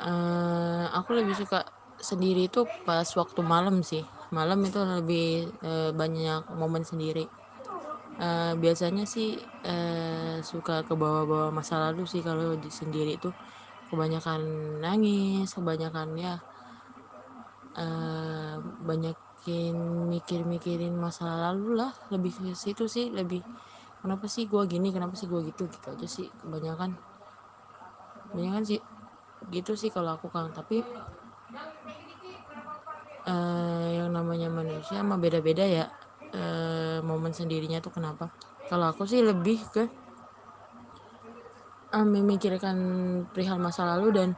uh, 0.00 0.86
aku 0.94 1.14
lebih 1.14 1.34
suka 1.38 1.62
sendiri 2.00 2.50
itu 2.50 2.66
pas 2.84 3.06
waktu 3.06 3.40
malam 3.40 3.80
sih. 3.80 4.02
Malam 4.34 4.66
itu 4.66 4.80
lebih 4.82 5.52
uh, 5.62 5.90
banyak 5.94 6.50
momen 6.58 6.82
sendiri. 6.82 7.30
Uh, 8.14 8.54
biasanya 8.58 9.06
sih 9.10 9.34
uh, 9.66 10.38
suka 10.38 10.86
ke 10.86 10.94
bawah-bawah 10.94 11.50
masa 11.50 11.90
lalu 11.90 12.06
sih 12.06 12.22
kalau 12.22 12.58
di 12.58 12.70
sendiri 12.70 13.18
itu. 13.18 13.30
Kebanyakan 13.90 14.40
nangis 14.82 15.54
kebanyakan 15.54 16.18
ya 16.18 16.34
uh, 17.78 18.58
banyakin 18.82 19.76
mikir-mikirin 20.10 20.94
masa 20.98 21.50
lalu 21.50 21.78
lah. 21.78 21.94
Lebih 22.10 22.32
ke 22.34 22.52
situ 22.58 22.90
sih 22.90 23.10
lebih 23.14 23.44
kenapa 24.02 24.26
sih 24.26 24.50
gue 24.50 24.62
gini 24.66 24.90
kenapa 24.90 25.14
sih 25.14 25.30
gue 25.30 25.40
gitu? 25.50 25.70
Gitu 25.70 25.86
aja 25.94 26.06
sih 26.10 26.26
kebanyakan. 26.42 26.96
Kebanyakan 28.34 28.62
sih 28.66 28.80
gitu 29.52 29.76
sih 29.76 29.92
kalau 29.92 30.16
aku 30.16 30.32
kan 30.32 30.52
tapi 30.52 30.84
uh, 33.28 33.88
yang 33.90 34.12
namanya 34.12 34.48
manusia 34.52 35.00
mah 35.04 35.18
beda-beda 35.18 35.64
ya. 35.64 35.86
Uh, 36.34 36.98
momen 37.06 37.30
sendirinya 37.30 37.78
tuh 37.78 37.94
kenapa? 37.94 38.26
Kalau 38.66 38.90
aku 38.90 39.06
sih 39.06 39.22
lebih 39.22 39.62
ke 39.70 39.86
uh, 41.94 42.06
memikirkan 42.06 42.76
perihal 43.30 43.62
masa 43.62 43.86
lalu 43.86 44.08
dan 44.10 44.28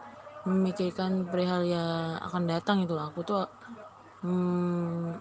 memikirkan 0.47 1.27
perihal 1.27 1.64
yang 1.66 2.21
akan 2.23 2.47
datang 2.47 2.85
itu 2.85 2.95
aku 2.95 3.25
tuh 3.27 3.49
hmm, 4.23 5.16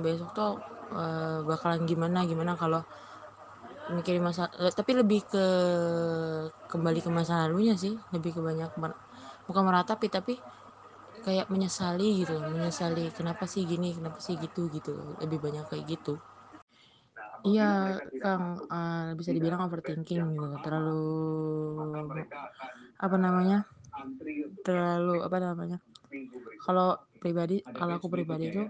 besok 0.00 0.30
tuh 0.32 0.56
uh, 0.94 1.44
bakalan 1.44 1.84
gimana 1.84 2.24
gimana 2.24 2.56
kalau 2.56 2.80
mikirin 3.92 4.24
masa 4.24 4.48
tapi 4.72 4.96
lebih 4.96 5.26
ke 5.26 5.46
kembali 6.70 7.00
ke 7.02 7.10
masa 7.10 7.44
lalunya 7.44 7.74
sih 7.74 7.98
lebih 8.14 8.38
ke 8.38 8.40
banyak 8.40 8.70
bukan 9.44 9.62
meratapi 9.66 10.06
tapi 10.06 10.34
kayak 11.20 11.50
menyesali 11.52 12.24
gitu 12.24 12.38
menyesali 12.40 13.12
kenapa 13.12 13.44
sih 13.44 13.66
gini 13.66 13.92
kenapa 13.98 14.22
sih 14.22 14.38
gitu 14.40 14.70
gitu. 14.72 15.18
Lebih 15.20 15.38
banyak 15.42 15.64
kayak 15.68 15.84
gitu. 15.98 16.14
Iya 17.40 17.96
kang 18.20 18.60
uh, 18.68 19.16
bisa 19.16 19.30
dibilang 19.32 19.64
overthinking 19.64 20.24
gitu. 20.36 20.56
Terlalu 20.64 21.02
apa 23.00 23.16
namanya 23.16 23.64
terlalu 24.64 25.24
apa 25.24 25.36
namanya 25.40 25.78
kalau 26.64 27.00
pribadi 27.20 27.64
kalau 27.64 27.96
aku 27.96 28.08
pribadi 28.12 28.52
itu 28.52 28.64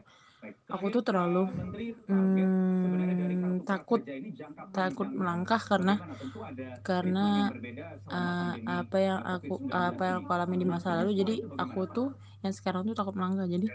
aku 0.70 0.86
tuh 0.88 1.02
terlalu 1.04 1.44
hmm, 2.08 3.66
takut 3.68 4.00
takut 4.72 5.08
melangkah 5.12 5.60
karena 5.60 6.00
karena 6.80 7.52
uh, 8.08 8.52
apa 8.64 8.96
yang 8.98 9.20
aku 9.20 9.60
apa 9.68 10.02
yang 10.06 10.16
aku 10.24 10.30
alami 10.32 10.56
di 10.60 10.66
masa 10.66 10.96
lalu. 10.96 11.12
Jadi 11.20 11.34
aku 11.60 11.80
tuh 11.90 12.08
yang 12.40 12.54
sekarang 12.56 12.88
tuh 12.88 12.96
takut 12.96 13.12
melangkah. 13.12 13.44
Jadi 13.44 13.68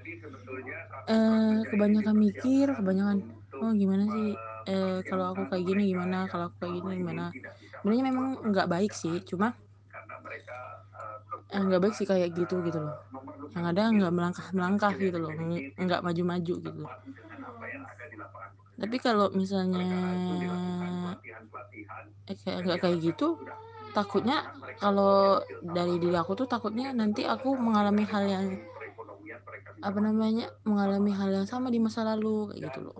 uh, 1.11 1.61
kebanyakan 1.69 2.15
mikir 2.17 2.73
kebanyakan 2.73 3.17
oh 3.61 3.71
gimana 3.71 4.03
sih? 4.09 4.33
Eh, 4.65 4.99
kalau 5.05 5.29
aku 5.29 5.45
kayak 5.45 5.61
gini 5.61 5.93
gimana? 5.93 6.25
Kalau 6.25 6.49
aku 6.49 6.65
kayak 6.65 6.81
gini 6.81 7.05
gimana? 7.05 7.29
Sebenarnya 7.79 8.03
memang 8.09 8.25
nggak 8.49 8.65
baik 8.65 8.91
sih 8.97 9.21
cuma 9.21 9.53
nggak 11.51 11.81
baik 11.83 11.95
sih 11.97 12.07
kayak 12.11 12.29
gitu 12.39 12.55
gitu 12.67 12.79
loh. 12.85 12.95
Yang 13.55 13.65
ada 13.71 13.83
nggak 13.95 14.11
melangkah 14.15 14.47
melangkah 14.57 14.93
gitu 15.05 15.17
loh 15.23 15.33
nggak 15.83 16.01
maju 16.05 16.23
maju 16.31 16.53
gitu. 16.67 16.83
Tapi 18.79 18.97
kalau 19.05 19.27
misalnya 19.39 19.87
eh, 22.29 22.35
kayak 22.41 22.57
nggak 22.65 22.79
kayak 22.83 22.97
gitu 23.07 23.27
takutnya 23.95 24.37
kalau 24.81 25.39
dari 25.63 25.95
diri 26.01 26.15
aku 26.19 26.31
tuh 26.39 26.47
takutnya 26.53 26.87
nanti 26.99 27.21
aku 27.23 27.49
mengalami 27.65 28.03
hal 28.11 28.23
yang 28.27 28.45
apa 29.83 29.99
namanya 30.01 30.49
mengalami 30.65 31.11
hal 31.13 31.29
yang 31.29 31.47
sama 31.47 31.67
di 31.73 31.79
masa 31.85 32.01
lalu 32.09 32.51
kayak 32.51 32.61
gitu 32.71 32.79
loh. 32.85 32.97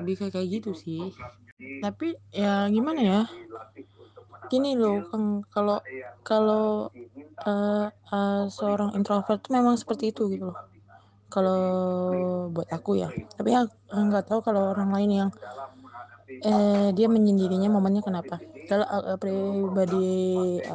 Lebih 0.00 0.14
kayak 0.20 0.32
kayak 0.36 0.48
gitu 0.60 0.70
sih. 0.74 1.14
Tapi 1.82 2.16
ya 2.34 2.66
gimana 2.74 3.00
ya 3.02 3.20
gini 4.50 4.68
loh 4.82 4.96
kan 5.10 5.22
kalau 5.54 5.76
kalau 6.28 6.62
uh, 7.46 7.86
uh, 8.14 8.42
seorang 8.56 8.90
introvert 8.98 9.38
tuh 9.44 9.52
memang 9.58 9.76
seperti 9.80 10.04
itu 10.12 10.22
gitu 10.32 10.44
loh. 10.50 10.58
Kalau 11.34 11.60
buat 12.54 12.68
aku 12.76 12.90
ya. 13.02 13.08
Tapi 13.36 13.48
ya 13.56 13.60
nggak 14.08 14.24
tahu 14.28 14.40
kalau 14.46 14.62
orang 14.74 14.90
lain 14.96 15.10
yang 15.20 15.30
eh, 16.44 16.88
dia 16.96 17.06
menyendirinya 17.14 17.68
momennya 17.72 18.02
kenapa. 18.08 18.34
Kalau 18.68 18.86
uh, 18.88 19.16
pribadi 19.20 19.96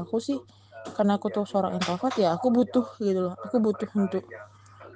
aku 0.01 0.15
sih 0.21 0.37
karena 0.95 1.17
aku 1.17 1.27
tuh 1.35 1.43
seorang 1.49 1.73
introvert 1.77 2.13
ya 2.23 2.27
aku 2.37 2.47
butuh 2.57 2.85
gitu 3.01 3.19
loh. 3.25 3.33
Aku 3.45 3.57
butuh 3.65 3.89
untuk 3.97 4.23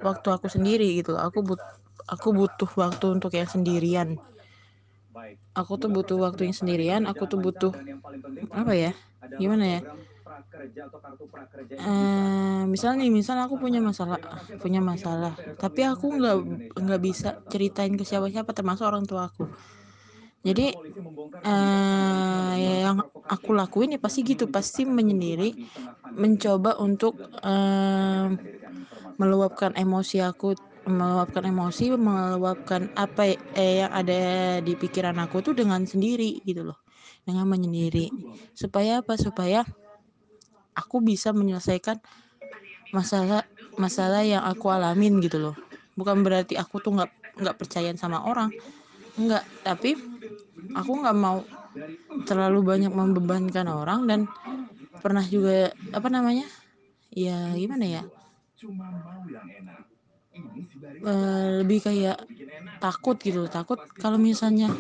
waktu 0.08 0.28
aku 0.36 0.48
sendiri 0.56 0.88
gitu 1.00 1.16
loh. 1.16 1.22
Aku 1.28 1.40
but 1.48 1.62
aku 2.14 2.30
butuh 2.40 2.70
waktu 2.84 3.06
untuk 3.16 3.32
yang 3.40 3.50
sendirian 3.50 4.10
aku 5.60 5.73
tuh 5.82 5.89
butuh 5.95 6.17
waktu 6.26 6.41
yang 6.49 6.56
sendirian 6.60 7.04
aku 7.12 7.23
tuh 7.32 7.39
butuh 7.45 7.73
apa 8.54 8.73
ya? 8.76 8.91
gimana 9.41 9.65
ya? 9.65 9.82
uh, 11.80 12.62
misalnya 12.73 13.06
nih 13.06 13.12
misal 13.13 13.38
aku 13.45 13.56
punya 13.63 13.80
masalah 13.82 14.19
punya 14.62 14.80
masalah 14.82 15.34
tapi 15.62 15.82
aku 15.86 16.06
nggak 16.19 16.36
nggak 16.84 17.02
bisa 17.08 17.30
ceritain 17.52 17.93
ke 17.99 18.04
siapa-siapa 18.06 18.52
termasuk 18.58 18.86
orang 18.88 19.06
tua 19.10 19.30
aku. 19.30 19.43
Jadi 20.43 20.76
uh, 21.47 22.54
yang 22.60 22.97
aku 23.28 23.49
lakuin 23.56 23.95
ya 23.95 23.99
pasti 24.02 24.19
gitu 24.28 24.45
pasti 24.52 24.84
menyendiri 24.84 25.56
mencoba 26.19 26.78
untuk 26.84 27.15
uh, 27.41 28.28
meluapkan 29.19 29.71
emosi 29.78 30.19
aku 30.23 30.58
meluapkan 30.84 31.48
emosi 31.48 31.96
meluapkan 31.96 32.91
apa 33.00 33.36
eh, 33.56 33.84
yang 33.84 33.91
ada 33.91 34.19
di 34.60 34.74
pikiran 34.76 35.15
aku 35.24 35.39
tuh 35.39 35.54
dengan 35.56 35.84
sendiri 35.88 36.43
gitu 36.43 36.67
loh. 36.67 36.80
Dengan 37.24 37.48
menyendiri. 37.48 38.12
Supaya 38.52 39.00
apa? 39.00 39.15
Supaya 39.15 39.63
aku 40.76 41.00
bisa 41.00 41.32
menyelesaikan 41.32 42.04
masalah 42.91 43.48
masalah 43.80 44.22
yang 44.28 44.43
aku 44.43 44.67
alamin 44.69 45.24
gitu 45.24 45.39
loh. 45.39 45.56
Bukan 45.96 46.22
berarti 46.26 46.60
aku 46.60 46.84
tuh 46.84 47.00
nggak 47.00 47.12
nggak 47.39 47.58
percaya 47.58 47.89
sama 47.96 48.24
orang. 48.28 48.52
Nggak. 49.15 49.43
Tapi 49.63 49.96
aku 50.76 50.91
nggak 51.00 51.17
mau 51.17 51.41
terlalu 52.28 52.60
banyak 52.62 52.91
membebankan 52.91 53.65
orang 53.72 54.06
dan 54.06 54.19
pernah 55.00 55.24
juga 55.24 55.72
apa 55.96 56.12
namanya? 56.12 56.46
Ya 57.13 57.54
gimana 57.54 57.86
ya 57.86 58.04
uh, 61.06 61.62
lebih 61.62 61.80
kayak 61.86 62.17
takut 62.80 63.17
gitu 63.22 63.48
takut 63.48 63.80
kalau 64.00 64.19
misalnya 64.19 64.72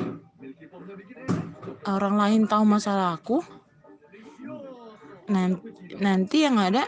orang 1.87 2.15
lain 2.15 2.41
tahu 2.47 2.63
masalah 2.63 3.15
aku 3.15 3.43
nanti, 5.27 5.67
nanti 5.99 6.37
yang 6.43 6.59
ada 6.59 6.83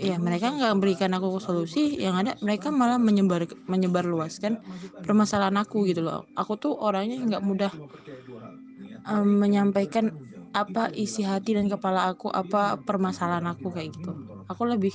ya 0.00 0.18
mereka 0.18 0.50
nggak 0.50 0.74
berikan 0.82 1.14
aku 1.14 1.38
solusi 1.38 1.94
yang 2.00 2.18
ada 2.18 2.34
mereka 2.42 2.74
malah 2.74 2.98
menyebar 2.98 3.46
menyebar 3.70 4.02
luaskan 4.02 4.58
permasalahan 5.04 5.54
aku 5.62 5.86
gitu 5.86 6.02
loh. 6.02 6.26
Aku 6.34 6.58
tuh 6.58 6.74
orangnya 6.74 7.22
nggak 7.22 7.44
mudah 7.44 7.72
um, 9.06 9.28
menyampaikan 9.38 10.10
apa 10.52 10.90
isi 10.92 11.24
hati 11.24 11.56
dan 11.56 11.70
kepala 11.70 12.12
aku 12.12 12.28
apa 12.28 12.76
permasalahan 12.82 13.46
aku 13.46 13.70
kayak 13.70 13.94
gitu. 13.94 14.10
Aku 14.50 14.66
lebih 14.66 14.92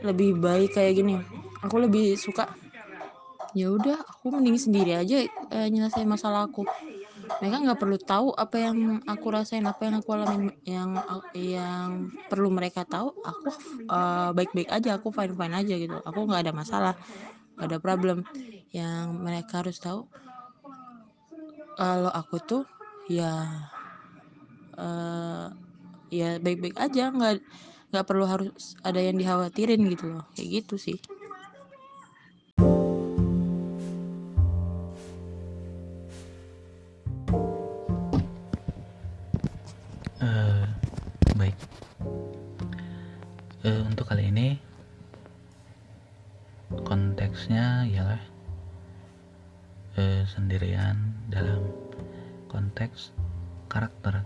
lebih 0.00 0.40
baik 0.40 0.78
kayak 0.78 1.04
gini 1.04 1.18
aku 1.62 1.76
lebih 1.82 2.14
suka 2.14 2.46
ya 3.56 3.72
udah 3.72 4.04
aku 4.04 4.28
mending 4.28 4.60
sendiri 4.60 4.92
aja 4.98 5.24
uh, 5.52 5.68
nyelesain 5.68 6.08
masalah 6.08 6.48
aku. 6.48 6.68
Mereka 7.40 7.60
nggak 7.60 7.80
perlu 7.80 7.98
tahu 8.00 8.32
apa 8.32 8.56
yang 8.56 9.04
aku 9.04 9.26
rasain 9.28 9.64
apa 9.68 9.88
yang 9.88 10.00
aku 10.00 10.10
alami 10.16 10.52
yang 10.64 10.96
yang 11.36 11.88
perlu 12.28 12.48
mereka 12.48 12.88
tahu 12.88 13.12
aku 13.20 13.48
uh, 13.88 14.32
baik-baik 14.32 14.68
aja 14.72 14.96
aku 14.96 15.12
fine 15.12 15.36
fine 15.36 15.54
aja 15.54 15.74
gitu. 15.76 15.96
Aku 16.04 16.24
nggak 16.28 16.48
ada 16.48 16.52
masalah 16.56 16.94
nggak 17.56 17.68
ada 17.68 17.78
problem. 17.80 18.18
Yang 18.72 19.06
mereka 19.16 19.64
harus 19.64 19.76
tahu 19.80 20.08
kalau 21.76 22.10
aku 22.10 22.36
tuh 22.42 22.62
ya 23.08 23.44
uh, 24.76 25.52
ya 26.08 26.36
baik-baik 26.40 26.76
aja 26.80 27.12
nggak 27.12 27.44
nggak 27.92 28.04
perlu 28.04 28.24
harus 28.28 28.76
ada 28.84 29.00
yang 29.00 29.16
dikhawatirin 29.16 29.80
gitu 29.88 30.16
loh. 30.16 30.24
Kayak 30.32 30.64
gitu 30.64 30.76
sih 30.80 30.98
konteksnya 46.84 47.88
ialah 47.88 48.22
eh, 49.98 50.22
sendirian 50.28 51.16
dalam 51.26 51.66
konteks 52.46 53.10
karakter. 53.66 54.22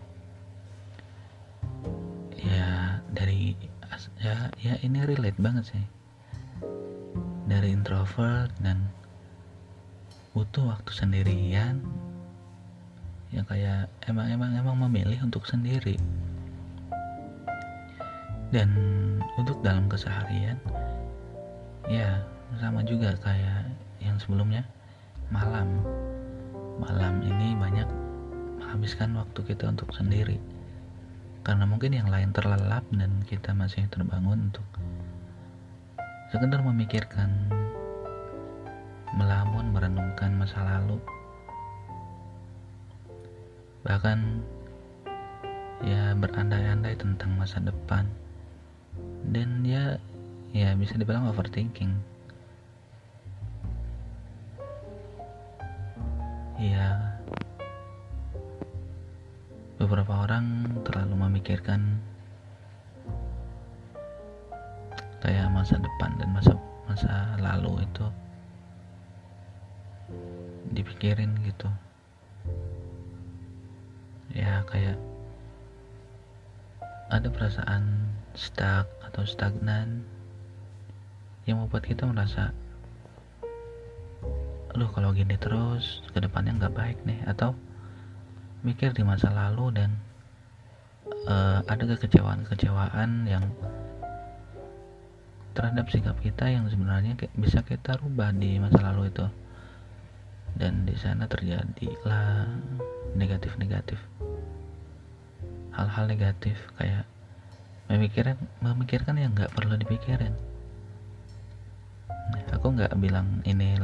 Ya 2.42 3.00
dari 3.08 3.54
ya 4.18 4.50
ya 4.60 4.74
ini 4.84 5.00
relate 5.06 5.40
banget 5.40 5.64
sih. 5.72 5.84
Dari 7.48 7.72
introvert 7.72 8.52
dan 8.60 8.92
butuh 10.32 10.76
waktu 10.76 10.92
sendirian 10.92 11.84
yang 13.32 13.48
kayak 13.48 13.88
emang 14.08 14.28
emang 14.28 14.52
emang 14.56 14.76
memilih 14.88 15.24
untuk 15.24 15.44
sendiri 15.48 15.96
dan 18.52 18.68
untuk 19.40 19.64
dalam 19.64 19.88
keseharian 19.88 20.60
ya 21.88 22.20
sama 22.60 22.84
juga 22.84 23.16
kayak 23.24 23.64
yang 24.04 24.20
sebelumnya 24.20 24.62
malam. 25.32 25.80
Malam 26.76 27.24
ini 27.24 27.56
banyak 27.56 27.88
menghabiskan 28.60 29.16
waktu 29.16 29.40
kita 29.48 29.72
untuk 29.72 29.88
sendiri. 29.96 30.36
Karena 31.42 31.64
mungkin 31.66 31.96
yang 31.96 32.12
lain 32.12 32.30
terlelap 32.36 32.84
dan 32.92 33.24
kita 33.26 33.56
masih 33.56 33.88
terbangun 33.88 34.52
untuk 34.52 34.66
sekedar 36.30 36.60
memikirkan 36.60 37.48
melamun 39.16 39.72
merenungkan 39.72 40.32
masa 40.36 40.60
lalu. 40.64 41.00
Bahkan 43.82 44.18
ya 45.82 46.14
berandai-andai 46.14 46.94
tentang 46.94 47.34
masa 47.34 47.58
depan 47.58 48.06
dan 49.30 49.62
ya 49.62 50.00
ya 50.50 50.74
bisa 50.74 50.98
dibilang 50.98 51.30
overthinking. 51.30 51.94
Ya 56.58 57.18
beberapa 59.78 60.26
orang 60.26 60.78
terlalu 60.86 61.14
memikirkan 61.26 61.98
kayak 65.22 65.50
masa 65.54 65.78
depan 65.78 66.18
dan 66.18 66.30
masa 66.34 66.54
masa 66.86 67.34
lalu 67.38 67.82
itu 67.86 68.06
dipikirin 70.74 71.34
gitu. 71.46 71.68
Ya 74.32 74.64
kayak 74.66 74.96
ada 77.12 77.28
perasaan 77.28 78.01
stuck 78.34 78.88
atau 79.04 79.22
stagnan 79.24 80.04
yang 81.44 81.58
membuat 81.58 81.84
kita 81.84 82.06
merasa 82.06 82.54
lu 84.72 84.88
kalau 84.88 85.12
gini 85.12 85.36
terus 85.36 86.00
ke 86.16 86.18
depannya 86.22 86.56
nggak 86.56 86.72
baik 86.72 86.98
nih 87.04 87.20
atau 87.28 87.52
mikir 88.64 88.96
di 88.96 89.04
masa 89.04 89.28
lalu 89.28 89.74
dan 89.74 89.90
uh, 91.28 91.60
ada 91.66 91.84
kekecewaan-kekecewaan 91.84 93.26
yang 93.28 93.44
terhadap 95.52 95.84
sikap 95.92 96.16
kita 96.24 96.48
yang 96.48 96.64
sebenarnya 96.72 97.12
bisa 97.36 97.60
kita 97.60 98.00
rubah 98.00 98.32
di 98.32 98.56
masa 98.56 98.80
lalu 98.92 99.12
itu. 99.12 99.26
Dan 100.52 100.84
di 100.84 100.96
sana 100.96 101.28
terjadilah 101.28 102.48
negatif-negatif. 103.16 103.96
Hal-hal 105.72 106.04
negatif 106.08 106.56
kayak 106.76 107.08
memikirkan 107.92 108.40
memikirkan 108.64 109.20
yang 109.20 109.36
nggak 109.36 109.52
perlu 109.52 109.76
dipikirin. 109.76 110.32
Nah, 112.08 112.42
aku 112.56 112.72
nggak 112.72 112.96
bilang 112.96 113.44
ini 113.44 113.76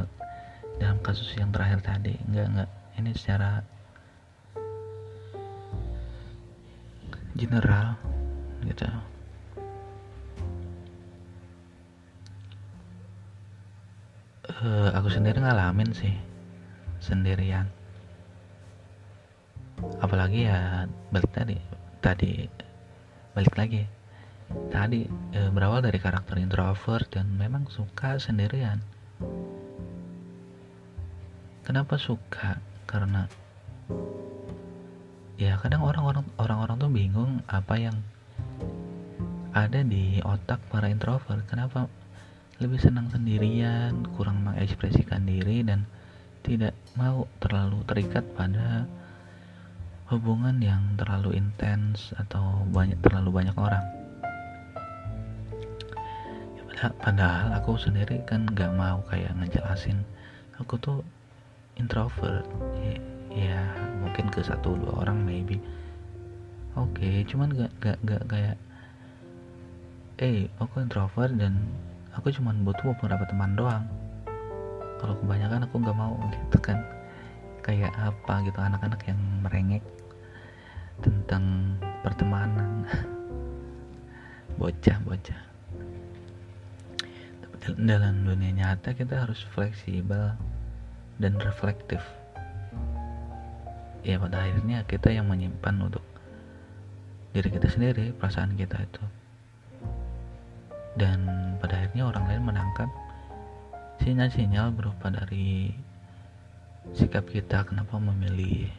dalam 0.81 0.97
kasus 1.05 1.29
yang 1.37 1.53
terakhir 1.53 1.85
tadi. 1.85 2.17
Nggak 2.25 2.47
nggak. 2.57 2.69
Ini 2.99 3.09
secara 3.13 3.61
general 7.37 7.93
gitu. 8.65 8.89
Uh, 14.59 14.89
aku 14.91 15.07
sendiri 15.13 15.37
ngalamin 15.37 15.93
sih 15.93 16.17
sendirian. 16.97 17.69
Apalagi 20.01 20.49
ya 20.49 20.89
balik 21.13 21.31
tadi 21.31 21.55
tadi 22.03 22.49
balik 23.31 23.55
lagi 23.55 23.98
tadi 24.69 25.05
e, 25.09 25.39
berawal 25.53 25.85
dari 25.85 25.97
karakter 26.01 26.41
introvert 26.41 27.09
dan 27.13 27.29
memang 27.37 27.69
suka 27.69 28.17
sendirian. 28.17 28.81
Kenapa 31.65 32.01
suka? 32.01 32.57
Karena 32.89 33.29
ya 35.37 35.55
kadang 35.61 35.85
orang-orang 35.85 36.25
orang-orang 36.41 36.75
tuh 36.81 36.91
bingung 36.91 37.31
apa 37.45 37.77
yang 37.77 37.97
ada 39.53 39.85
di 39.85 40.17
otak 40.25 40.61
para 40.73 40.89
introvert. 40.89 41.45
Kenapa 41.45 41.85
lebih 42.57 42.81
senang 42.81 43.07
sendirian 43.13 44.03
kurang 44.17 44.41
mengekspresikan 44.43 45.23
diri 45.29 45.61
dan 45.61 45.85
tidak 46.41 46.73
mau 46.97 47.29
terlalu 47.37 47.85
terikat 47.85 48.25
pada 48.33 48.89
hubungan 50.09 50.57
yang 50.57 50.97
terlalu 50.97 51.37
intens 51.37 52.09
atau 52.17 52.65
banyak 52.73 52.97
terlalu 53.05 53.29
banyak 53.29 53.53
orang 53.53 53.98
padahal 56.87 57.59
aku 57.59 57.75
sendiri 57.75 58.23
kan 58.23 58.47
gak 58.55 58.71
mau 58.71 59.03
kayak 59.11 59.35
ngejelasin. 59.35 59.99
Aku 60.63 60.79
tuh 60.79 61.03
introvert. 61.75 62.47
Ya, 62.79 62.95
ya 63.35 63.59
mungkin 63.99 64.31
ke 64.31 64.39
satu 64.39 64.79
dua 64.79 65.03
orang 65.03 65.27
maybe. 65.27 65.59
Oke 66.79 67.03
okay, 67.03 67.15
cuman 67.27 67.51
gak 67.51 67.71
gak 67.83 67.99
gak 68.07 68.23
kayak 68.31 68.55
eh 70.23 70.47
aku 70.59 70.83
introvert 70.83 71.31
dan 71.35 71.67
aku 72.15 72.31
cuman 72.31 72.63
butuh 72.63 72.95
beberapa 72.95 73.27
teman 73.27 73.59
doang. 73.59 73.83
Kalau 75.03 75.15
kebanyakan 75.19 75.67
aku 75.67 75.83
gak 75.83 75.99
mau 75.99 76.15
gitu 76.31 76.57
kan. 76.63 76.79
Kayak 77.59 77.91
apa 77.99 78.39
gitu 78.47 78.55
anak-anak 78.55 79.03
yang 79.03 79.19
merengek 79.43 79.83
tentang 81.03 81.75
pertemanan. 82.07 82.87
Bocah-bocah 84.59 85.48
dalam 87.75 88.23
dunia 88.23 88.51
nyata 88.55 88.95
kita 88.95 89.27
harus 89.27 89.43
fleksibel 89.51 90.35
dan 91.19 91.33
reflektif. 91.43 91.99
Ya 94.07 94.15
pada 94.15 94.47
akhirnya 94.47 94.87
kita 94.87 95.11
yang 95.11 95.27
menyimpan 95.27 95.75
untuk 95.83 96.05
diri 97.35 97.49
kita 97.51 97.67
sendiri 97.67 98.15
perasaan 98.15 98.55
kita 98.55 98.79
itu. 98.79 99.03
Dan 100.95 101.27
pada 101.59 101.83
akhirnya 101.83 102.07
orang 102.07 102.25
lain 102.27 102.43
menangkap 102.47 102.89
sinyal-sinyal 103.99 104.71
berupa 104.71 105.11
dari 105.11 105.75
sikap 106.95 107.27
kita 107.27 107.67
kenapa 107.67 107.99
memilih 107.99 108.71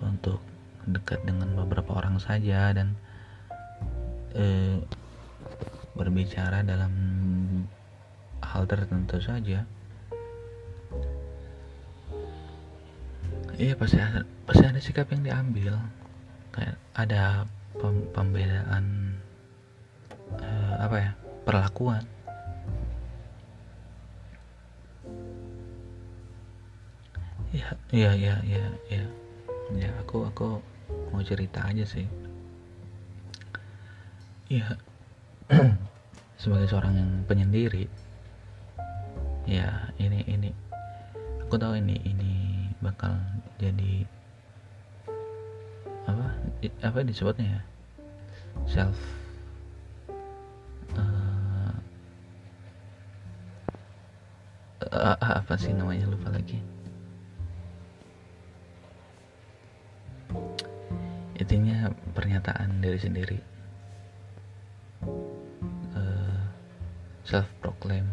untuk 0.00 0.40
dekat 0.88 1.22
dengan 1.22 1.52
beberapa 1.54 1.94
orang 1.94 2.18
saja 2.18 2.74
dan 2.74 2.98
eh, 4.34 4.82
berbicara 5.92 6.64
dalam 6.64 6.92
hal 8.40 8.64
tertentu 8.64 9.20
saja. 9.20 9.64
Iya 13.60 13.76
pasti 13.76 14.00
ada, 14.00 14.24
pasti 14.48 14.64
ada 14.64 14.80
sikap 14.80 15.12
yang 15.12 15.22
diambil. 15.22 15.76
Kayak 16.52 16.76
ada 16.96 17.44
pem, 17.76 18.08
pembedaan 18.12 18.84
eh, 20.40 20.74
apa 20.80 20.96
ya 20.96 21.12
perlakuan. 21.44 22.04
Ya 27.52 27.68
ya 27.92 28.16
ya 28.16 28.40
ya 28.48 28.64
ya 28.88 29.04
ya 29.76 29.90
aku 30.00 30.24
aku 30.24 30.64
mau 31.12 31.20
cerita 31.20 31.60
aja 31.68 31.84
sih. 31.84 32.08
Ya 34.48 34.80
sebagai 36.42 36.66
seorang 36.66 36.98
yang 36.98 37.10
penyendiri 37.30 37.86
ya 39.46 39.94
ini 40.02 40.26
ini 40.26 40.50
aku 41.46 41.54
tahu 41.54 41.78
ini 41.78 42.02
ini 42.02 42.66
bakal 42.82 43.14
jadi 43.62 44.02
apa 46.02 46.34
apa 46.82 46.98
disebutnya 47.06 47.46
ya 47.46 47.62
self 48.66 48.98
uh, 50.98 51.74
uh, 54.90 55.16
apa 55.22 55.54
sih 55.54 55.70
namanya 55.70 56.10
lupa 56.10 56.26
lagi. 56.34 56.58
Intinya 61.38 61.90
pernyataan 62.14 62.82
dari 62.82 62.98
sendiri 62.98 63.51
self 67.32 67.48
proclaim 67.64 68.04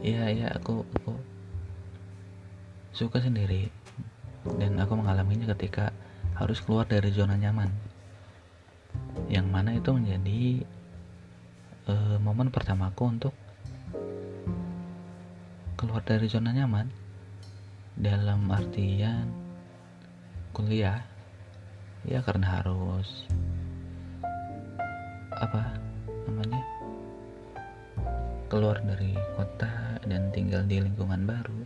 iya 0.00 0.32
iya 0.32 0.48
aku 0.56 0.88
aku 0.96 1.12
suka 2.96 3.20
sendiri. 3.20 3.68
Dan 4.56 4.80
aku 4.80 4.96
mengalaminya 4.96 5.52
ketika 5.52 5.92
harus 6.40 6.64
keluar 6.64 6.88
dari 6.88 7.12
zona 7.12 7.36
nyaman. 7.36 7.68
Yang 9.28 9.46
mana 9.52 9.76
itu 9.76 9.92
menjadi 9.92 10.64
uh, 11.92 12.16
momen 12.24 12.48
pertamaku 12.48 13.02
untuk 13.04 13.34
keluar 15.76 16.00
dari 16.08 16.24
zona 16.24 16.56
nyaman. 16.56 16.88
Dalam 18.00 18.48
artian 18.48 19.28
kuliah 20.56 21.04
ya 22.08 22.24
karena 22.24 22.60
harus 22.60 23.28
apa 25.36 25.76
namanya 26.24 26.55
keluar 28.46 28.78
dari 28.78 29.10
kota 29.34 29.98
dan 30.06 30.30
tinggal 30.30 30.62
di 30.62 30.78
lingkungan 30.78 31.26
baru. 31.26 31.60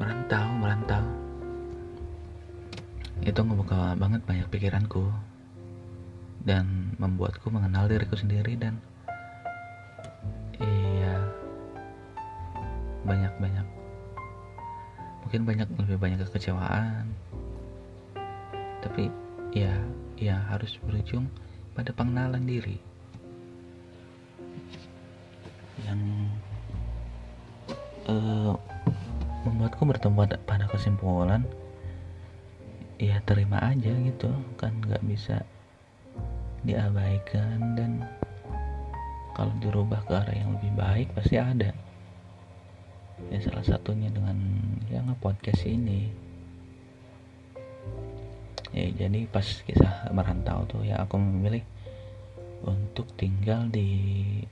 Merantau 0.00 0.46
merantau. 0.56 1.04
Itu 3.20 3.44
ngebuka 3.44 4.00
banget 4.00 4.24
banyak 4.24 4.48
pikiranku 4.48 5.12
dan 6.48 6.96
membuatku 6.96 7.52
mengenal 7.52 7.84
diriku 7.84 8.16
sendiri 8.16 8.56
dan 8.56 8.80
iya 10.60 11.20
banyak 13.04 13.32
banyak 13.40 13.66
mungkin 15.24 15.40
banyak 15.44 15.68
lebih 15.84 15.96
banyak 16.00 16.18
kekecewaan. 16.32 17.12
Tapi 18.80 19.12
ya 19.52 19.76
ya 20.16 20.40
harus 20.48 20.80
berujung 20.80 21.28
pada 21.76 21.92
pengenalan 21.92 22.44
diri 22.48 22.93
uh, 28.08 28.54
membuatku 29.44 29.84
bertemu 29.84 30.40
pada, 30.44 30.64
kesimpulan 30.68 31.44
ya 32.96 33.20
terima 33.28 33.60
aja 33.60 33.92
gitu. 33.92 34.30
Kan 34.56 34.80
nggak 34.84 35.04
bisa 35.04 35.44
diabaikan 36.64 37.76
dan 37.76 38.08
kalau 39.36 39.52
dirubah 39.60 40.00
ke 40.08 40.12
arah 40.14 40.36
yang 40.36 40.56
lebih 40.56 40.72
baik 40.78 41.08
pasti 41.12 41.36
ada. 41.36 41.74
Ya 43.30 43.38
salah 43.42 43.66
satunya 43.66 44.10
dengan 44.10 44.36
yang 44.90 45.10
podcast 45.18 45.62
ini. 45.66 46.10
Ya 48.74 48.90
jadi 48.90 49.30
pas 49.30 49.46
kisah 49.46 50.10
merantau 50.10 50.66
tuh 50.66 50.82
ya 50.82 50.98
aku 51.06 51.14
memilih 51.14 51.62
untuk 52.66 53.06
tinggal 53.14 53.68
di 53.70 54.42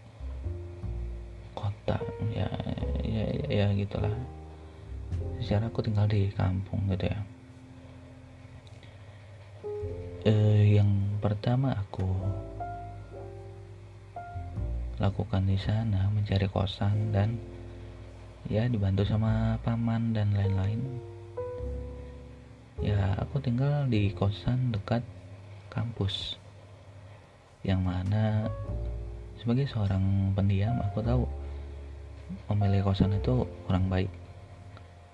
kota 1.57 1.99
ya 2.31 2.47
ya 3.13 3.25
ya, 3.53 3.67
gitulah. 3.77 4.17
Secara 5.45 5.69
aku 5.69 5.85
tinggal 5.85 6.09
di 6.09 6.33
kampung 6.33 6.89
gitu 6.89 7.13
ya. 7.13 7.21
Eh, 10.25 10.79
yang 10.81 10.89
pertama 11.21 11.77
aku 11.77 12.07
lakukan 15.03 15.43
di 15.45 15.59
sana 15.59 16.07
mencari 16.15 16.47
kosan 16.47 17.11
dan 17.11 17.35
ya 18.47 18.71
dibantu 18.71 19.03
sama 19.03 19.59
paman 19.67 20.15
dan 20.15 20.31
lain-lain. 20.33 20.81
Ya 22.81 23.19
aku 23.19 23.43
tinggal 23.43 23.91
di 23.91 24.15
kosan 24.15 24.71
dekat 24.71 25.03
kampus 25.71 26.39
yang 27.63 27.83
mana 27.83 28.51
sebagai 29.39 29.67
seorang 29.71 30.35
pendiam 30.35 30.79
aku 30.83 31.03
tahu 31.03 31.27
memilih 32.51 32.87
kosan 32.87 33.17
itu 33.17 33.47
kurang 33.67 33.89
baik. 33.93 34.11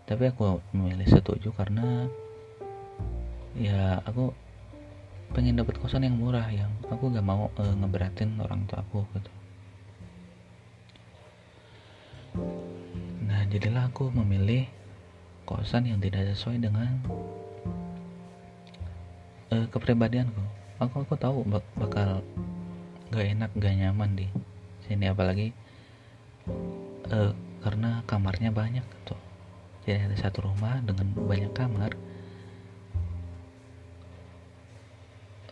Tapi 0.08 0.32
aku 0.32 0.64
memilih 0.72 1.04
setuju 1.04 1.52
karena 1.52 2.08
ya 3.58 4.00
aku 4.08 4.32
pengen 5.36 5.60
dapat 5.60 5.76
kosan 5.76 6.08
yang 6.08 6.16
murah 6.16 6.46
yang 6.48 6.72
aku 6.88 7.12
gak 7.12 7.26
mau 7.26 7.52
e, 7.60 7.64
ngeberatin 7.76 8.40
orang 8.40 8.64
tua 8.64 8.80
aku 8.80 9.04
gitu. 9.12 9.30
Nah 13.28 13.44
jadilah 13.52 13.92
aku 13.92 14.08
memilih 14.08 14.64
kosan 15.44 15.84
yang 15.84 16.00
tidak 16.00 16.32
sesuai 16.32 16.64
dengan 16.64 16.96
e, 19.52 19.68
kepribadianku. 19.68 20.40
Aku 20.80 21.04
aku 21.04 21.14
tahu 21.20 21.44
bak 21.44 21.64
bakal 21.76 22.24
gak 23.12 23.26
enak 23.28 23.50
gak 23.60 23.76
nyaman 23.76 24.16
di 24.16 24.26
sini 24.88 25.12
apalagi 25.12 25.52
e, 27.08 27.18
karena 27.64 28.04
kamarnya 28.06 28.54
banyak 28.54 28.84
gitu 28.84 29.16
jadi 29.88 30.04
ada 30.04 30.20
satu 30.20 30.44
rumah 30.44 30.84
dengan 30.84 31.16
banyak 31.16 31.48
kamar. 31.56 31.96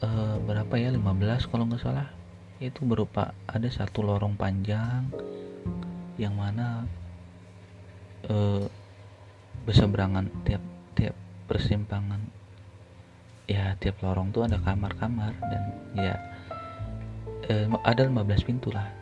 Uh, 0.05 0.37
berapa 0.45 0.77
ya? 0.77 0.92
15 0.92 1.49
kalau 1.49 1.64
nggak 1.64 1.81
salah. 1.81 2.12
Itu 2.61 2.85
berupa 2.85 3.33
ada 3.49 3.64
satu 3.73 4.05
lorong 4.05 4.37
panjang 4.37 5.09
yang 6.21 6.37
mana 6.37 6.85
uh, 8.29 8.69
berseberangan 9.64 10.29
tiap 10.45 10.61
tiap 10.92 11.16
persimpangan. 11.49 12.21
Ya 13.49 13.73
tiap 13.81 14.05
lorong 14.05 14.37
tuh 14.37 14.45
ada 14.45 14.61
kamar-kamar 14.61 15.33
dan 15.49 15.62
ya 15.97 16.14
uh, 17.49 17.73
ada 17.88 18.05
15 18.05 18.45
pintu 18.45 18.69
lah. 18.69 18.92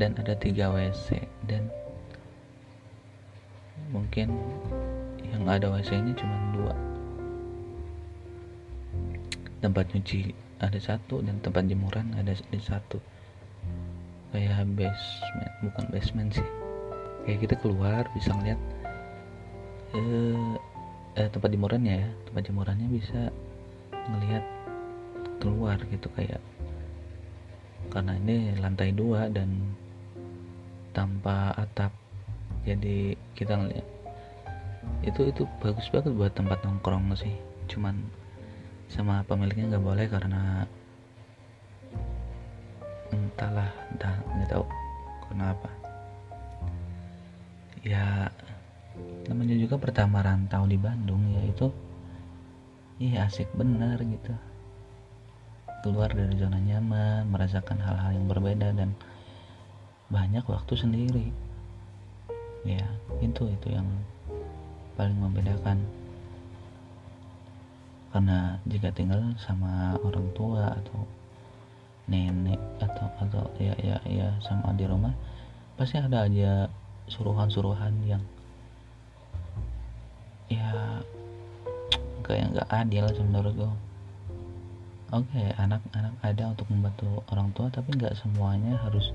Dan 0.00 0.16
ada 0.16 0.32
tiga 0.32 0.72
WC 0.72 1.28
dan 1.44 1.68
mungkin 3.92 4.32
yang 5.30 5.44
ada 5.46 5.68
WC 5.68 6.00
nya 6.00 6.12
cuma 6.16 6.36
dua. 6.56 6.74
Tempat 9.62 9.94
nyuci 9.94 10.34
ada 10.58 10.78
satu 10.80 11.22
dan 11.22 11.38
tempat 11.44 11.68
jemuran 11.68 12.10
ada 12.18 12.34
di 12.34 12.60
satu. 12.60 12.98
Kayak 14.32 14.64
basement 14.74 15.52
bukan 15.62 15.84
basement 15.92 16.30
sih. 16.34 16.48
Kayak 17.28 17.38
kita 17.46 17.54
keluar 17.62 18.02
bisa 18.16 18.34
ngeliat 18.34 18.60
eh, 19.94 21.20
eh 21.22 21.28
tempat 21.30 21.52
jemurannya 21.52 21.94
ya. 22.02 22.08
Tempat 22.26 22.42
jemurannya 22.48 22.88
bisa 22.90 23.30
ngelihat 24.08 24.44
keluar 25.38 25.78
gitu 25.90 26.06
kayak 26.14 26.42
karena 27.90 28.14
ini 28.16 28.56
lantai 28.62 28.94
dua 28.94 29.26
dan 29.28 29.74
tanpa 30.94 31.50
atap 31.58 32.01
jadi 32.62 33.18
kita 33.34 33.58
ngeliat 33.58 33.86
itu 35.02 35.30
itu 35.30 35.42
bagus 35.58 35.90
banget 35.90 36.14
buat 36.14 36.32
tempat 36.34 36.62
nongkrong 36.62 37.14
sih. 37.18 37.34
Cuman 37.70 37.98
sama 38.86 39.26
pemiliknya 39.26 39.74
nggak 39.74 39.86
boleh 39.86 40.06
karena 40.06 40.66
entahlah 43.12 43.70
entah 43.92 44.14
nggak 44.24 44.50
tahu 44.52 44.64
kenapa 45.28 45.68
ya 47.82 48.28
namanya 49.26 49.56
juga 49.58 49.76
pertama 49.80 50.22
rantau 50.22 50.64
di 50.68 50.78
Bandung 50.78 51.34
ya 51.34 51.42
itu 51.44 51.66
iya 53.02 53.26
asik 53.26 53.50
bener 53.58 53.98
gitu. 54.00 54.32
Keluar 55.82 56.14
dari 56.14 56.38
zona 56.38 56.62
nyaman 56.62 57.26
merasakan 57.26 57.82
hal-hal 57.82 58.14
yang 58.14 58.30
berbeda 58.30 58.70
dan 58.70 58.94
banyak 60.12 60.44
waktu 60.46 60.78
sendiri 60.78 61.51
ya 62.62 62.86
itu 63.22 63.48
itu 63.50 63.68
yang 63.70 63.86
paling 64.94 65.18
membedakan. 65.18 65.80
Karena 68.12 68.60
jika 68.68 68.92
tinggal 68.92 69.32
sama 69.40 69.96
orang 70.04 70.28
tua 70.36 70.76
atau 70.76 71.08
nenek 72.10 72.60
atau 72.82 73.06
atau 73.22 73.42
ya 73.56 73.72
ya 73.78 73.96
ya 74.04 74.28
sama 74.42 74.74
di 74.74 74.84
rumah 74.84 75.14
pasti 75.78 75.96
ada 75.96 76.26
aja 76.26 76.66
suruhan-suruhan 77.08 77.94
yang 78.04 78.22
ya 80.50 81.00
kayak 82.26 82.52
nggak 82.52 82.68
adil 82.68 83.04
menurut 83.24 83.54
gue 83.56 83.72
oke 85.12 85.26
okay, 85.32 85.54
anak-anak 85.56 86.14
ada 86.20 86.52
untuk 86.52 86.66
membantu 86.68 87.08
orang 87.32 87.48
tua 87.56 87.72
tapi 87.72 87.96
nggak 87.96 88.14
semuanya 88.20 88.76
harus 88.84 89.10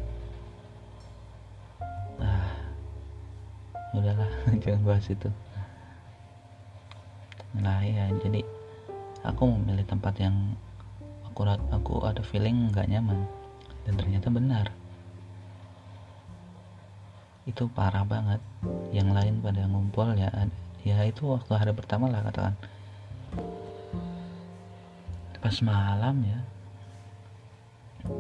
udahlah 4.00 4.30
jangan 4.64 4.82
bahas 4.86 5.08
itu. 5.10 5.30
Nah 7.58 7.82
ya 7.82 8.12
jadi 8.22 8.46
aku 9.26 9.44
memilih 9.50 9.86
tempat 9.88 10.20
yang 10.22 10.56
akurat 11.26 11.62
aku 11.74 12.06
ada 12.06 12.22
feeling 12.22 12.70
nggak 12.74 12.90
nyaman. 12.90 13.26
Dan 13.88 13.94
ternyata 13.96 14.28
benar. 14.28 14.68
Itu 17.48 17.72
parah 17.72 18.04
banget. 18.04 18.44
Yang 18.92 19.10
lain 19.16 19.34
pada 19.40 19.64
ngumpul 19.66 20.14
ya 20.20 20.30
ya 20.84 21.04
itu 21.04 21.28
waktu 21.28 21.52
hari 21.56 21.72
pertama 21.74 22.12
lah 22.12 22.22
katakan. 22.24 22.56
Pas 25.38 25.58
malam 25.64 26.24
ya 26.26 26.40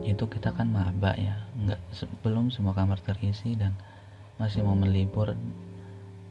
itu 0.04 0.24
kita 0.28 0.52
kan 0.56 0.68
maba 0.68 1.16
ya. 1.16 1.36
Nggak 1.60 1.80
belum 2.24 2.52
semua 2.52 2.76
kamar 2.76 3.00
terisi 3.04 3.56
dan 3.56 3.76
masih 4.38 4.62
mau 4.62 4.78
melibur 4.78 5.34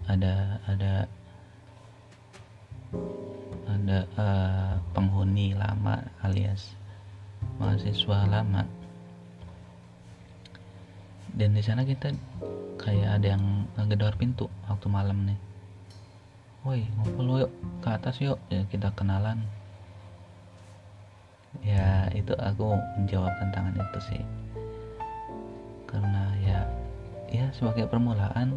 ada 0.06 0.62
ada 0.70 0.92
ada 3.66 3.98
uh, 4.18 4.74
penghuni 4.94 5.52
lama 5.58 6.02
alias 6.22 6.74
mahasiswa 7.58 8.26
lama. 8.30 8.62
Dan 11.36 11.52
di 11.52 11.60
sana 11.60 11.84
kita 11.84 12.16
kayak 12.80 13.20
ada 13.20 13.36
yang 13.36 13.68
ngegedor 13.76 14.16
pintu 14.16 14.48
waktu 14.70 14.88
malam 14.88 15.28
nih. 15.28 15.38
Woi 16.64 16.82
ngumpul 16.98 17.46
yuk 17.46 17.52
ke 17.84 17.88
atas 17.92 18.16
yuk. 18.22 18.40
Ya 18.48 18.64
kita 18.72 18.94
kenalan. 18.96 19.44
Ya 21.60 22.08
itu 22.16 22.32
aku 22.38 22.78
menjawab 22.96 23.32
tantangan 23.42 23.76
itu 23.76 24.00
sih. 24.14 24.22
Karena 25.84 26.24
ya 26.40 26.60
ya 27.28 27.46
sebagai 27.52 27.90
permulaan 27.90 28.56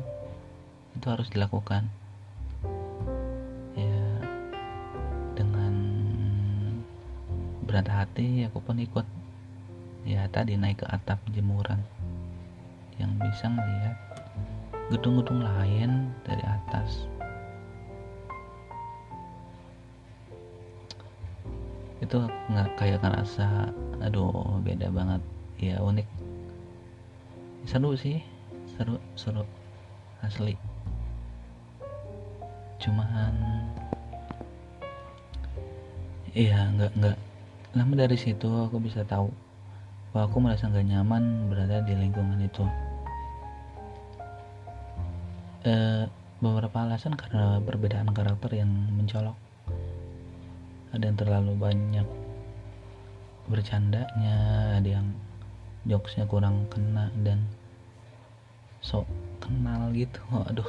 itu 0.98 1.06
harus 1.10 1.28
dilakukan. 1.30 1.90
Berat 7.70 7.86
hati 7.86 8.50
aku 8.50 8.66
pun 8.66 8.82
ikut. 8.82 9.06
Ya 10.02 10.26
tadi 10.34 10.58
naik 10.58 10.82
ke 10.82 10.90
atap 10.90 11.22
jemuran. 11.30 11.78
Yang 12.98 13.12
bisa 13.22 13.46
melihat 13.46 13.96
gedung-gedung 14.90 15.46
lain 15.46 16.10
dari 16.26 16.42
atas. 16.50 17.06
Itu 22.02 22.26
nggak 22.50 22.74
kayak 22.74 23.06
ngerasa 23.06 23.70
aduh 24.02 24.58
beda 24.66 24.90
banget. 24.90 25.22
Ya 25.62 25.78
unik. 25.78 26.10
Seru 27.70 27.94
sih. 27.94 28.26
Seru 28.74 28.98
seru. 29.14 29.46
Asli 30.26 30.58
cuman 32.80 33.36
iya 36.32 36.72
nggak 36.74 36.92
nggak 36.96 37.18
lama 37.78 37.94
dari 37.94 38.18
situ 38.18 38.48
aku 38.48 38.82
bisa 38.82 39.06
tahu 39.06 39.30
bahwa 40.10 40.26
aku 40.26 40.38
merasa 40.42 40.66
gak 40.74 40.90
nyaman 40.90 41.54
berada 41.54 41.86
di 41.86 41.94
lingkungan 41.94 42.42
itu. 42.42 42.66
E, 45.70 45.74
beberapa 46.42 46.82
alasan 46.82 47.14
karena 47.14 47.62
perbedaan 47.62 48.10
karakter 48.10 48.58
yang 48.58 48.72
mencolok. 48.98 49.38
Ada 50.90 51.14
yang 51.14 51.18
terlalu 51.22 51.54
banyak 51.54 52.08
bercandanya, 53.46 54.38
ada 54.82 54.90
yang 54.90 55.14
jokesnya 55.86 56.26
kurang 56.26 56.66
kena 56.74 57.14
dan 57.22 57.46
sok 58.82 59.06
kenal 59.38 59.94
gitu. 59.94 60.18
Aduh, 60.50 60.66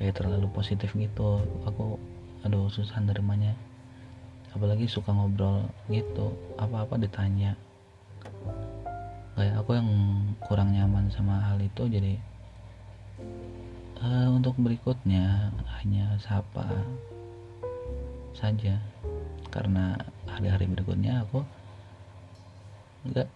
kayak 0.00 0.16
terlalu 0.16 0.48
positif 0.50 0.96
gitu. 0.96 1.44
Aku 1.68 2.00
aduh 2.42 2.72
susah 2.72 3.04
nerimanya. 3.04 3.52
Apalagi 4.56 4.88
suka 4.88 5.12
ngobrol 5.12 5.68
gitu. 5.92 6.32
Apa-apa 6.56 6.96
ditanya. 6.96 7.52
Kayak 9.36 9.60
aku 9.60 9.76
yang 9.76 9.88
kurang 10.48 10.72
nyaman 10.72 11.12
sama 11.12 11.38
hal 11.44 11.60
itu 11.60 11.84
jadi 11.86 12.16
Eh, 14.00 14.28
untuk 14.32 14.56
berikutnya 14.56 15.52
hanya 15.76 16.16
sapa 16.24 16.64
saja. 18.32 18.80
Karena 19.52 19.92
hari-hari 20.24 20.64
berikutnya 20.72 21.20
aku 21.20 21.44
nggak 23.12 23.28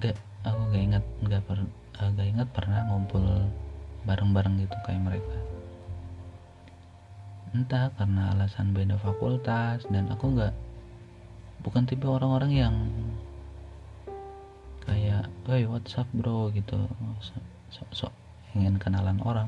nggak 0.00 0.16
aku 0.48 0.60
nggak 0.72 0.84
ingat 0.88 1.04
nggak 1.20 1.42
per 1.44 1.58
eh, 2.00 2.08
nggak 2.16 2.28
ingat 2.32 2.48
pernah 2.56 2.80
ngumpul 2.88 3.24
bareng-bareng 4.08 4.64
gitu 4.64 4.76
kayak 4.88 5.04
mereka 5.04 5.36
entah 7.54 7.94
karena 7.94 8.34
alasan 8.34 8.74
beda 8.74 8.98
fakultas 8.98 9.86
dan 9.86 10.10
aku 10.10 10.34
nggak 10.34 10.50
bukan 11.62 11.86
tipe 11.86 12.02
orang-orang 12.10 12.50
yang 12.50 12.76
kayak 14.82 15.30
hey 15.46 15.62
what's 15.64 15.94
up 15.94 16.10
bro? 16.10 16.50
gitu. 16.50 16.76
Sok 17.22 17.46
so, 17.70 17.82
so, 17.94 18.06
ingin 18.58 18.74
kenalan 18.82 19.22
orang. 19.22 19.46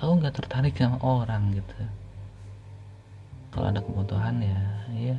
Aku 0.00 0.16
nggak 0.16 0.40
tertarik 0.40 0.72
sama 0.80 0.96
orang 1.04 1.52
gitu. 1.52 1.76
Kalau 3.52 3.68
ada 3.68 3.84
kebutuhan 3.84 4.40
ya 4.40 4.60
iya. 4.96 5.18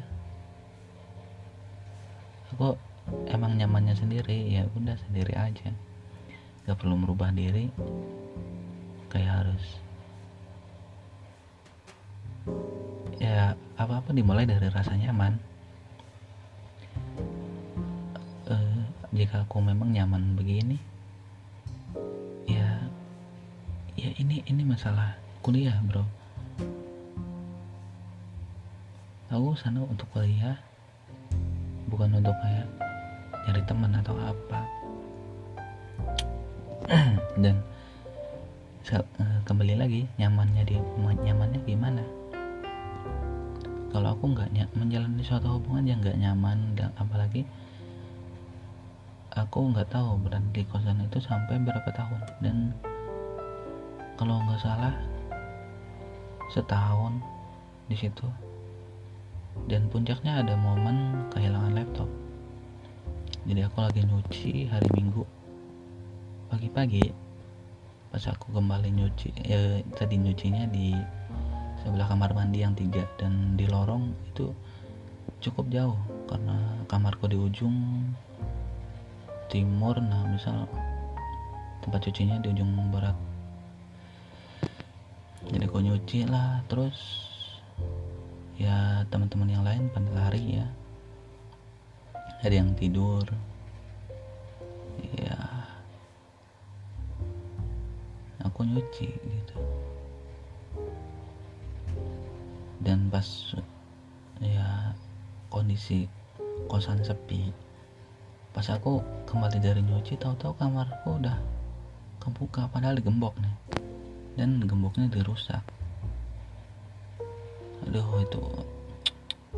Aku 2.57 2.74
emang 3.30 3.53
nyamannya 3.55 3.93
sendiri 3.93 4.49
ya 4.49 4.66
udah 4.74 4.97
sendiri 5.07 5.38
aja. 5.38 5.70
Nggak 6.66 6.78
perlu 6.82 6.97
merubah 6.97 7.30
diri. 7.30 7.70
Kayak 9.14 9.45
harus 9.45 9.64
ya 13.22 13.54
apa-apa 13.78 14.14
dimulai 14.14 14.45
dari 14.49 14.68
rasa 14.70 14.97
nyaman 14.97 15.52
Eh, 18.52 18.80
jika 19.16 19.47
aku 19.47 19.64
memang 19.64 19.95
nyaman 19.95 20.36
begini 20.36 20.76
ya 22.43 22.84
ya 23.95 24.10
ini 24.20 24.43
ini 24.43 24.64
masalah 24.68 25.16
kuliah 25.39 25.80
bro. 25.88 26.04
Aku 29.32 29.56
sana 29.56 29.80
untuk 29.88 30.04
kuliah 30.12 30.60
bukan 31.88 32.20
untuk 32.20 32.36
kayak 32.43 32.68
nyari 33.47 33.64
teman 33.64 33.95
atau 33.95 34.20
apa. 34.20 34.62
Dan 37.43 37.56
eh, 38.91 39.39
kembali 39.47 39.80
lagi 39.80 40.12
nyamannya 40.20 40.68
di 40.68 40.76
nyamannya 41.24 41.60
gimana 41.64 42.04
kalau 44.02 44.18
aku 44.18 44.34
nggak 44.34 44.49
menjalani 44.74 45.22
suatu 45.22 45.62
hubungan 45.62 45.86
yang 45.86 46.02
nggak 46.02 46.18
nyaman 46.18 46.74
dan 46.74 46.89
apalagi 46.97 47.45
aku 49.30 49.70
nggak 49.70 49.93
tahu 49.93 50.18
berada 50.18 50.41
di 50.49 50.66
kosan 50.66 51.06
itu 51.06 51.22
sampai 51.22 51.62
berapa 51.62 51.86
tahun. 51.93 52.22
Dan 52.41 52.74
kalau 54.18 54.41
nggak 54.41 54.58
salah 54.58 54.89
setahun 56.49 57.22
di 57.93 57.93
situ. 57.93 58.26
Dan 59.70 59.86
puncaknya 59.93 60.41
ada 60.41 60.58
momen 60.58 61.30
kehilangan 61.38 61.78
laptop. 61.78 62.10
Jadi 63.45 63.62
aku 63.62 63.86
lagi 63.86 64.02
nyuci 64.02 64.66
hari 64.66 64.89
minggu. 64.97 65.22
Pagi-pagi 66.49 67.06
pas 68.10 68.26
aku 68.34 68.49
kembali 68.49 68.97
nyuci 68.97 69.30
ya 69.45 69.78
tadi 69.93 70.18
nyucinya 70.18 70.66
di 70.74 70.97
sebelah 71.82 72.06
kamar 72.06 72.38
mandi 72.38 72.62
yang 72.62 72.78
tiga 72.78 73.10
dan 73.18 73.58
di 73.58 73.66
lorong 73.66 74.14
itu 74.30 74.54
cukup 75.42 75.66
jauh 75.74 75.98
karena 76.30 76.86
kamarku 76.86 77.26
di 77.26 77.38
ujung 77.42 78.06
timur. 79.50 79.98
Nah 79.98 80.30
misal 80.30 80.70
tempat 81.82 82.06
cucinya 82.06 82.38
di 82.38 82.54
ujung 82.54 82.70
barat. 82.94 83.18
Jadi 85.50 85.66
aku 85.66 85.82
nyuci 85.82 86.30
lah 86.30 86.62
terus 86.70 86.96
ya 88.62 89.02
teman-teman 89.10 89.50
yang 89.50 89.66
lain 89.66 89.90
pada 89.90 90.10
lari 90.14 90.62
ya. 90.62 90.68
Ada 92.46 92.62
yang 92.62 92.78
tidur. 92.78 93.26
Ya. 95.18 95.38
Aku 98.46 98.62
nyuci 98.70 99.10
gitu 99.10 99.81
dan 102.82 103.14
pas 103.14 103.26
ya 104.42 104.98
kondisi 105.54 106.10
kosan 106.66 107.02
sepi 107.06 107.54
pas 108.52 108.68
aku 108.68 109.00
kembali 109.30 109.64
dari 109.64 109.80
nyuci 109.80 110.20
tahu-tahu 110.20 110.58
kamarku 110.60 111.22
udah 111.22 111.40
kebuka 112.22 112.70
padahal 112.70 113.02
digembok 113.02 113.34
nih. 113.42 113.56
Dan 114.38 114.64
gemboknya 114.64 115.10
dirusak. 115.10 115.66
Aduh 117.90 118.22
itu 118.22 118.44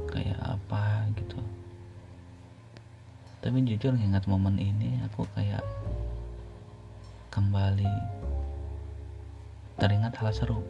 kayak 0.07 0.39
apa 0.39 1.11
gitu. 1.19 1.37
Tapi 3.43 3.59
jujur 3.67 3.91
ingat 3.99 4.23
momen 4.31 4.55
ini 4.55 5.03
aku 5.03 5.27
kayak 5.35 5.61
kembali 7.29 7.91
teringat 9.75 10.15
hal 10.15 10.31
seru. 10.31 10.63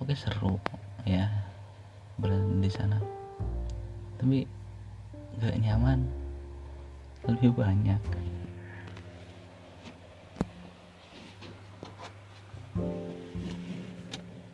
Oke 0.00 0.16
seru 0.16 0.56
ya 1.02 1.26
berada 2.18 2.46
di 2.46 2.70
sana. 2.70 2.98
Tapi 4.18 4.46
gak 5.42 5.56
nyaman. 5.58 6.06
Lebih 7.26 7.54
banyak. 7.54 8.02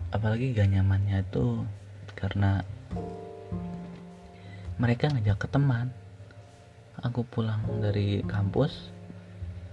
Apalagi 0.09 0.57
gak 0.57 0.73
nyamannya 0.73 1.21
itu 1.21 1.65
karena 2.17 2.65
mereka 4.81 5.13
ngajak 5.13 5.39
ke 5.45 5.49
teman. 5.53 5.93
Aku 6.99 7.23
pulang 7.23 7.63
dari 7.79 8.27
kampus 8.27 8.91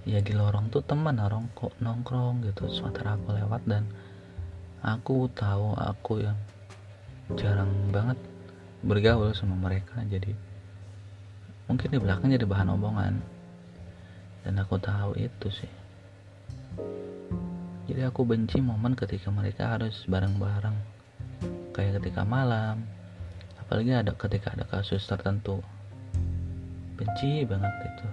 ya 0.05 0.21
di 0.21 0.38
lorong 0.38 0.69
tuh 0.69 0.86
teman 0.86 1.17
nongkrong 1.17 1.49
nongkrong 1.82 2.45
gitu. 2.45 2.69
Sementara 2.69 3.17
aku 3.17 3.34
lewat 3.34 3.65
dan 3.65 3.89
aku 4.86 5.26
tahu 5.34 5.73
aku 5.73 6.21
yang 6.21 6.38
jarang 7.34 7.73
banget 7.89 8.21
bergaul 8.86 9.34
sama 9.34 9.57
mereka 9.57 9.97
jadi 10.05 10.38
mungkin 11.65 11.89
di 11.89 11.97
belakang 11.97 12.30
jadi 12.30 12.45
bahan 12.45 12.69
omongan. 12.78 13.17
Dan 14.45 14.61
aku 14.61 14.78
tahu 14.78 15.17
itu 15.17 15.49
sih. 15.49 15.73
Jadi 17.89 18.05
aku 18.05 18.21
benci 18.21 18.61
momen 18.61 18.93
ketika 18.93 19.34
mereka 19.34 19.73
harus 19.73 20.05
bareng-bareng. 20.05 20.78
Kayak 21.73 21.97
ketika 21.97 22.21
malam 22.21 22.86
apalagi 23.57 23.97
ada 23.97 24.13
ketika 24.13 24.53
ada 24.53 24.69
kasus 24.69 25.01
tertentu. 25.09 25.65
Benci 26.93 27.41
banget 27.49 27.73
itu. 27.89 28.07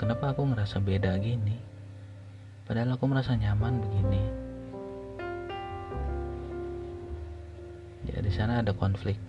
Kenapa 0.00 0.32
aku 0.32 0.48
ngerasa 0.48 0.80
beda 0.80 1.20
gini? 1.20 1.60
Padahal 2.64 2.96
aku 2.96 3.04
merasa 3.04 3.36
nyaman 3.36 3.84
begini 3.84 4.47
ya 8.08 8.24
di 8.24 8.32
sana 8.32 8.64
ada 8.64 8.72
konflik 8.72 9.20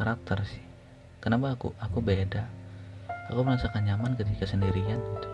karakter 0.00 0.40
sih. 0.48 0.64
Kenapa 1.20 1.52
aku 1.52 1.76
aku 1.76 2.00
beda? 2.00 2.48
Aku 3.28 3.44
merasakan 3.44 3.84
nyaman 3.84 4.16
ketika 4.16 4.48
sendirian 4.48 4.96
gitu. 4.96 5.28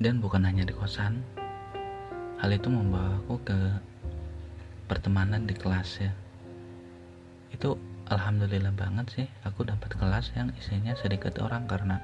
Dan 0.00 0.24
bukan 0.24 0.48
hanya 0.48 0.64
di 0.64 0.72
kosan 0.72 1.20
hal 2.40 2.48
itu 2.56 2.72
membawa 2.72 3.20
aku 3.20 3.36
ke 3.44 3.58
pertemanan 4.88 5.44
di 5.44 5.52
kelas 5.52 6.00
ya. 6.00 6.12
Itu 7.52 7.76
alhamdulillah 8.08 8.72
banget 8.72 9.06
sih 9.12 9.26
aku 9.44 9.68
dapat 9.68 9.92
kelas 10.00 10.32
yang 10.32 10.48
isinya 10.56 10.96
sedikit 10.96 11.36
orang 11.44 11.68
karena 11.68 12.00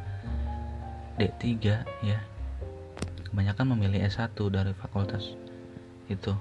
D3 1.16 1.56
ya 2.04 2.20
kebanyakan 3.36 3.76
memilih 3.76 4.00
S1 4.08 4.32
dari 4.48 4.72
fakultas 4.72 5.36
itu. 6.08 6.32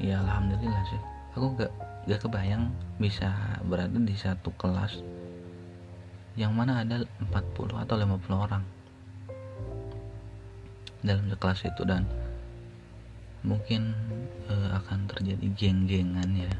Ya 0.00 0.16
alhamdulillah 0.16 0.80
sih. 0.88 0.96
Aku 1.36 1.52
gak 1.60 1.68
gak 2.08 2.24
kebayang 2.24 2.72
bisa 2.96 3.28
berada 3.68 3.92
di 3.92 4.16
satu 4.16 4.48
kelas 4.56 5.04
yang 6.40 6.56
mana 6.56 6.80
ada 6.80 7.04
40 7.20 7.84
atau 7.84 7.94
50 8.00 8.32
orang 8.32 8.64
dalam 11.04 11.28
kelas 11.36 11.68
itu 11.68 11.84
dan 11.84 12.08
mungkin 13.44 13.92
eh, 14.48 14.68
akan 14.72 15.04
terjadi 15.04 15.52
geng-gengan 15.52 16.32
ya. 16.32 16.52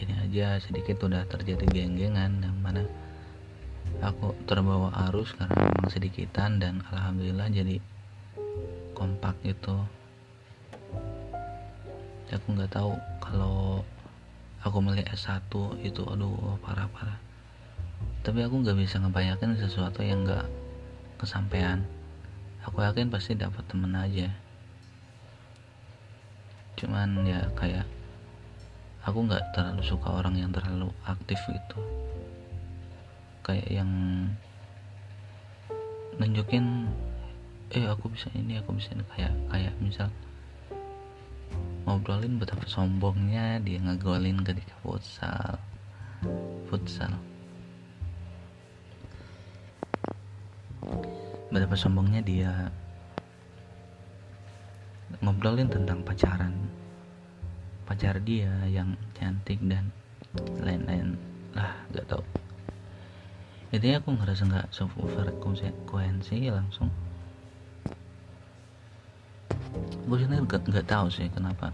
Ini 0.00 0.12
aja 0.24 0.56
sedikit 0.56 1.04
udah 1.04 1.20
terjadi 1.28 1.68
geng-gengan 1.68 2.40
yang 2.40 2.56
mana 2.64 2.88
aku 4.00 4.32
terbawa 4.48 4.92
arus 5.08 5.36
karena 5.36 5.68
memang 5.68 5.92
sedikitan 5.92 6.56
dan 6.56 6.80
alhamdulillah 6.88 7.52
jadi 7.52 7.76
kompak 8.96 9.36
itu 9.44 9.76
aku 12.30 12.46
nggak 12.54 12.72
tahu 12.72 12.94
kalau 13.18 13.82
aku 14.62 14.78
melihat 14.84 15.16
S1 15.16 15.50
itu 15.82 16.02
aduh 16.04 16.56
parah 16.62 16.86
parah. 16.92 17.18
Tapi 18.20 18.44
aku 18.44 18.60
nggak 18.60 18.76
bisa 18.76 19.00
ngebayangin 19.00 19.56
sesuatu 19.56 20.04
yang 20.04 20.22
nggak 20.22 20.46
kesampaian. 21.16 21.82
Aku 22.68 22.84
yakin 22.84 23.08
pasti 23.08 23.34
dapat 23.34 23.64
temen 23.66 23.96
aja. 23.96 24.28
Cuman 26.76 27.24
ya 27.24 27.48
kayak 27.56 27.88
aku 29.04 29.24
nggak 29.26 29.56
terlalu 29.56 29.82
suka 29.82 30.08
orang 30.12 30.36
yang 30.36 30.52
terlalu 30.52 30.92
aktif 31.08 31.40
gitu 31.48 31.80
kayak 33.50 33.66
yang 33.82 33.90
nunjukin 36.22 36.86
eh 37.74 37.86
aku 37.90 38.06
bisa 38.14 38.30
ini 38.38 38.62
aku 38.62 38.78
bisa 38.78 38.94
ini. 38.94 39.02
Kayak 39.10 39.34
kayak 39.50 39.74
misal 39.82 40.08
ngobrolin 41.82 42.38
betapa 42.38 42.62
sombongnya 42.70 43.58
dia 43.58 43.82
ngegolin 43.82 44.46
ketika 44.46 44.74
futsal 44.86 45.58
futsal. 46.70 47.10
Betapa 51.50 51.74
sombongnya 51.74 52.22
dia 52.22 52.70
ngobrolin 55.18 55.66
tentang 55.66 56.06
pacaran 56.06 56.54
pacar 57.90 58.22
dia 58.22 58.54
yang 58.70 58.94
cantik 59.18 59.58
dan 59.66 59.90
lain-lain. 60.62 61.18
Lah 61.50 61.74
gak 61.90 62.06
tau 62.06 62.22
intinya 63.70 64.02
aku 64.02 64.10
ngerasa 64.18 64.42
nggak 64.50 64.68
sefrekuensi 64.74 66.50
langsung. 66.50 66.90
Gue 70.10 70.18
sendiri 70.18 70.42
gak, 70.50 70.66
gak 70.66 70.90
tahu 70.90 71.06
sih 71.06 71.30
kenapa. 71.30 71.70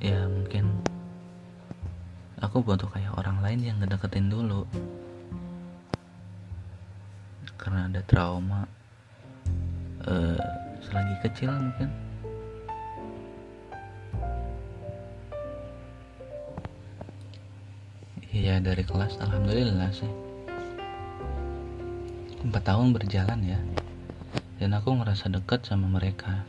Ya 0.00 0.24
mungkin 0.24 0.72
aku 2.40 2.64
butuh 2.64 2.88
kayak 2.88 3.12
orang 3.20 3.44
lain 3.44 3.60
yang 3.60 3.76
ngedeketin 3.76 4.32
dulu. 4.32 4.64
Karena 7.60 7.84
ada 7.84 8.00
trauma 8.08 8.64
uh, 10.08 10.40
selagi 10.80 11.14
kecil 11.28 11.52
mungkin 11.52 12.07
Iya 18.48 18.64
dari 18.64 18.80
kelas. 18.80 19.20
Alhamdulillah 19.20 19.92
sih. 19.92 20.08
Empat 22.40 22.64
tahun 22.64 22.96
berjalan 22.96 23.44
ya. 23.44 23.60
Dan 24.56 24.72
aku 24.72 24.96
ngerasa 24.96 25.28
dekat 25.28 25.68
sama 25.68 25.84
mereka. 25.84 26.48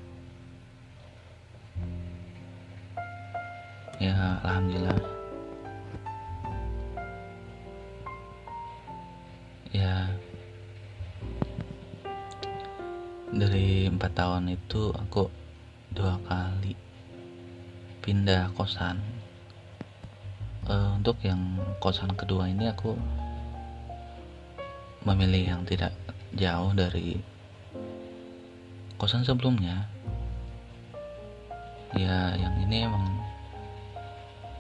Ya 4.00 4.40
alhamdulillah. 4.48 4.96
Ya. 9.76 10.08
Dari 13.28 13.92
empat 13.92 14.16
tahun 14.16 14.56
itu 14.56 14.96
aku 14.96 15.28
dua 15.92 16.16
kali 16.24 16.80
pindah 18.00 18.56
kosan 18.56 19.19
uh, 20.70 20.96
untuk 20.96 21.18
yang 21.26 21.58
kosan 21.82 22.14
kedua 22.14 22.46
ini 22.48 22.70
aku 22.70 22.94
memilih 25.04 25.58
yang 25.58 25.62
tidak 25.66 25.92
jauh 26.38 26.72
dari 26.78 27.18
kosan 29.02 29.26
sebelumnya. 29.26 29.90
Ya 31.98 32.38
yang 32.38 32.54
ini 32.70 32.86
emang 32.86 33.06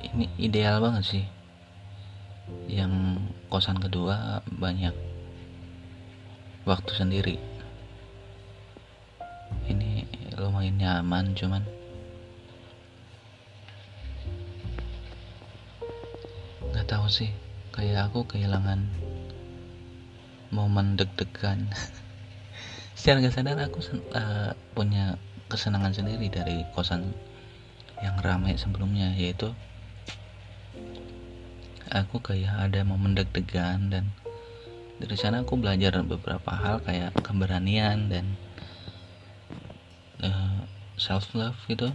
ini 0.01 0.25
ideal 0.41 0.81
banget 0.81 1.05
sih. 1.05 1.25
Yang 2.65 3.21
kosan 3.53 3.77
kedua 3.77 4.41
banyak 4.49 4.95
waktu 6.65 6.91
sendiri. 6.97 7.37
Ini 9.69 10.09
lumayan 10.33 10.81
nyaman 10.81 11.37
cuman 11.37 11.61
tahu 16.89 17.05
sih 17.05 17.29
kayak 17.69 18.09
aku 18.09 18.25
kehilangan 18.25 18.81
momen 20.49 20.97
deg-degan. 20.97 21.69
Secara 22.97 23.21
nggak 23.21 23.35
sadar 23.37 23.61
aku 23.61 23.79
uh, 24.17 24.57
punya 24.73 25.21
kesenangan 25.53 25.93
sendiri 25.93 26.33
dari 26.33 26.65
kosan 26.73 27.13
yang 28.01 28.17
ramai 28.25 28.57
sebelumnya 28.57 29.13
yaitu 29.13 29.53
aku 31.93 32.21
kayak 32.25 32.69
ada 32.69 32.81
momen 32.81 33.13
deg-degan 33.13 33.93
dan 33.93 34.09
dari 34.97 35.15
sana 35.15 35.45
aku 35.45 35.61
belajar 35.61 36.01
beberapa 36.01 36.51
hal 36.51 36.81
kayak 36.81 37.13
keberanian 37.21 38.09
dan 38.09 38.25
uh, 40.19 40.25
eh, 40.25 40.59
self 40.97 41.37
love 41.37 41.57
gitu. 41.69 41.93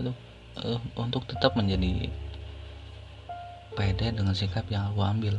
Itu 0.00 0.16
uh, 0.64 0.80
untuk 0.96 1.28
tetap 1.28 1.54
menjadi 1.54 2.08
pede 3.76 4.10
dengan 4.16 4.32
sikap 4.32 4.64
yang 4.72 4.90
aku 4.90 5.04
ambil 5.04 5.36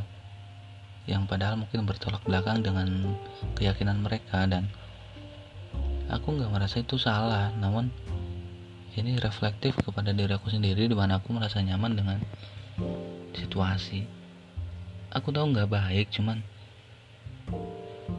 yang 1.07 1.23
padahal 1.23 1.55
mungkin 1.55 1.88
bertolak 1.88 2.19
belakang 2.27 2.59
dengan 2.61 3.15
keyakinan 3.55 4.03
mereka 4.03 4.43
dan 4.43 4.67
aku 6.11 6.35
nggak 6.35 6.51
merasa 6.51 6.83
itu 6.83 6.99
salah. 6.99 7.51
Namun 7.55 7.88
ini 8.99 9.15
reflektif 9.15 9.79
kepada 9.79 10.11
diri 10.11 10.35
aku 10.35 10.51
sendiri 10.51 10.83
di 10.83 10.95
mana 10.95 11.23
aku 11.23 11.31
merasa 11.31 11.63
nyaman 11.63 11.95
dengan 11.95 12.19
situasi. 13.39 14.03
Aku 15.15 15.31
tahu 15.31 15.55
nggak 15.55 15.71
baik 15.71 16.11
cuman 16.11 16.43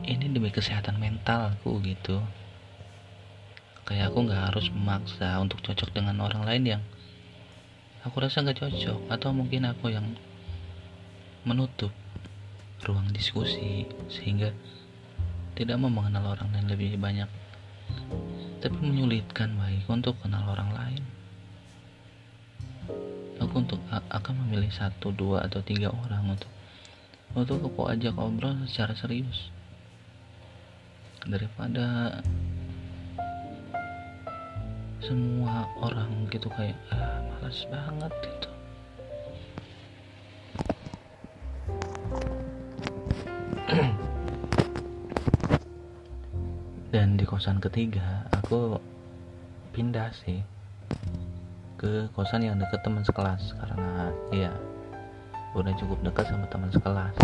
ini 0.08 0.32
demi 0.32 0.48
kesehatan 0.48 0.96
mental 0.96 1.52
aku 1.52 1.84
gitu. 1.84 2.24
Kayak 3.84 4.16
aku 4.16 4.32
nggak 4.32 4.52
harus 4.52 4.72
memaksa 4.72 5.36
untuk 5.44 5.60
cocok 5.60 5.92
dengan 5.92 6.16
orang 6.24 6.48
lain 6.48 6.64
yang 6.64 6.82
aku 8.03 8.16
rasa 8.22 8.44
nggak 8.44 8.61
cocok. 8.62 9.11
Atau 9.11 9.30
mungkin 9.34 9.66
aku 9.66 9.90
yang 9.90 10.14
menutup 11.46 11.90
ruang 12.84 13.11
diskusi 13.11 13.88
sehingga 14.07 14.55
tidak 15.59 15.80
mau 15.82 15.90
mengenal 15.90 16.38
orang 16.38 16.55
lain 16.55 16.66
lebih 16.70 16.94
banyak 17.01 17.26
tapi 18.59 18.78
menyulitkan 18.82 19.55
baik 19.55 19.86
untuk 19.86 20.18
kenal 20.18 20.42
orang 20.51 20.70
lain. 20.74 21.03
Aku 23.38 23.62
untuk 23.62 23.78
akan 23.90 24.34
memilih 24.46 24.70
satu 24.74 25.14
dua 25.14 25.46
atau 25.46 25.62
tiga 25.62 25.94
orang 25.94 26.34
untuk 26.34 26.51
untuk 27.38 27.62
aku 27.62 27.86
ajak 27.86 28.18
ngobrol 28.18 28.66
secara 28.66 28.99
serius. 28.99 29.55
Daripada 31.22 32.18
semua 35.09 35.64
orang 35.80 36.28
gitu 36.28 36.52
kayak 36.52 36.76
ah, 36.92 37.24
malas 37.24 37.64
banget 37.72 38.12
gitu. 38.28 38.50
Dan 46.92 47.16
di 47.16 47.24
kosan 47.24 47.56
ketiga 47.56 48.28
aku 48.36 48.76
pindah 49.72 50.12
sih 50.12 50.44
ke 51.80 52.12
kosan 52.12 52.44
yang 52.44 52.61
deket 52.61 52.84
teman 52.84 53.00
sekelas 53.00 53.56
karena 53.56 54.12
ya 54.28 54.52
udah 55.56 55.72
cukup 55.80 56.04
dekat 56.04 56.28
sama 56.28 56.44
teman 56.52 56.68
sekelas 56.68 57.16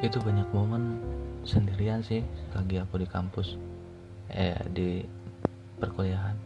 itu 0.00 0.16
banyak 0.16 0.48
momen 0.56 0.96
sendirian 1.44 2.00
sih 2.00 2.24
lagi 2.56 2.80
aku 2.80 3.00
di 3.00 3.08
kampus. 3.08 3.60
Eh 4.32 4.56
di 4.72 5.04
perkuliahan. 5.76 6.36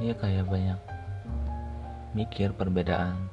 Iya 0.00 0.16
kayak 0.16 0.48
banyak 0.48 0.80
mikir 2.16 2.56
perbedaan 2.56 3.28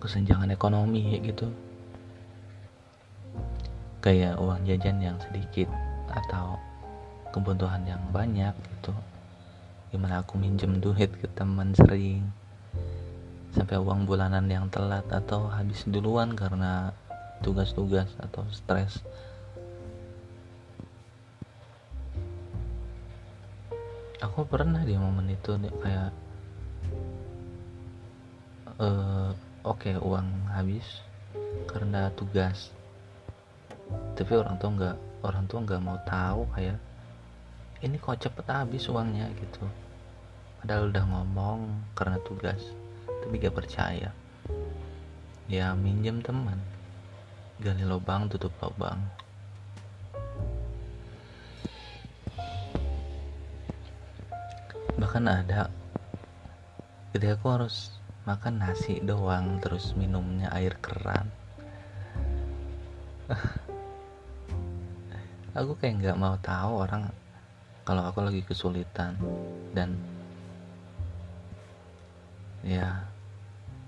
kesenjangan 0.00 0.52
ekonomi 0.52 1.16
gitu. 1.24 1.48
Kayak 4.04 4.40
uang 4.40 4.64
jajan 4.64 5.00
yang 5.00 5.16
sedikit 5.20 5.68
atau 6.12 6.56
kebutuhan 7.32 7.84
yang 7.88 8.00
banyak 8.12 8.52
gitu. 8.76 8.92
Gimana 9.92 10.20
aku 10.20 10.36
minjem 10.36 10.80
duit 10.80 11.08
ke 11.16 11.28
teman 11.32 11.72
sering 11.72 12.24
sampai 13.50 13.76
uang 13.82 14.06
bulanan 14.06 14.46
yang 14.46 14.70
telat 14.70 15.06
atau 15.10 15.50
habis 15.50 15.82
duluan 15.86 16.38
karena 16.38 16.94
tugas-tugas 17.42 18.06
atau 18.22 18.46
stres. 18.54 19.02
Aku 24.20 24.44
pernah 24.44 24.84
di 24.84 24.94
momen 24.94 25.32
itu 25.32 25.56
kayak 25.80 26.12
uh, 28.78 29.32
oke 29.64 29.80
okay, 29.80 29.96
uang 29.96 30.28
habis 30.52 30.84
karena 31.66 32.12
tugas. 32.14 32.70
Tapi 34.14 34.32
orang 34.36 34.60
tua 34.60 34.70
nggak 34.76 34.96
orang 35.26 35.44
tua 35.48 35.58
nggak 35.64 35.82
mau 35.82 35.98
tahu 36.06 36.46
kayak 36.54 36.78
ini 37.80 37.96
kok 37.96 38.20
cepet 38.20 38.46
habis 38.46 38.84
uangnya? 38.92 39.32
gitu. 39.40 39.64
Padahal 40.60 40.92
udah 40.92 41.04
ngomong 41.08 41.58
karena 41.96 42.20
tugas 42.20 42.60
tapi 43.22 43.34
gak 43.40 43.56
percaya 43.56 44.10
ya 45.50 45.74
minjem 45.74 46.22
teman. 46.22 46.62
Gali 47.58 47.82
lubang 47.82 48.30
tutup 48.30 48.54
lubang. 48.62 49.02
Bahkan 54.94 55.24
ada 55.26 55.66
jadi 57.10 57.34
aku 57.34 57.50
harus 57.50 57.90
makan 58.22 58.62
nasi 58.62 59.02
doang 59.02 59.58
terus 59.58 59.98
minumnya 59.98 60.54
air 60.54 60.78
keran. 60.78 61.26
Aku 65.58 65.74
kayak 65.74 65.98
nggak 65.98 66.14
mau 66.14 66.38
tahu 66.38 66.86
orang 66.86 67.10
kalau 67.82 68.06
aku 68.06 68.22
lagi 68.22 68.46
kesulitan 68.46 69.18
dan 69.74 69.98
ya 72.62 73.09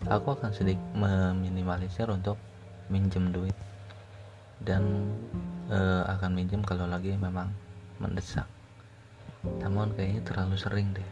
aku 0.08 0.34
akan 0.34 0.50
sedikit 0.50 0.82
meminimalisir 0.96 2.08
untuk 2.10 2.38
minjem 2.90 3.30
duit. 3.30 3.54
Dan 4.62 5.10
uh, 5.70 6.06
akan 6.06 6.38
minjem 6.38 6.62
kalau 6.62 6.86
lagi 6.86 7.14
memang 7.18 7.50
mendesak. 7.98 8.46
Namun 9.42 9.90
kayaknya 9.94 10.22
terlalu 10.22 10.54
sering 10.54 10.94
deh. 10.94 11.10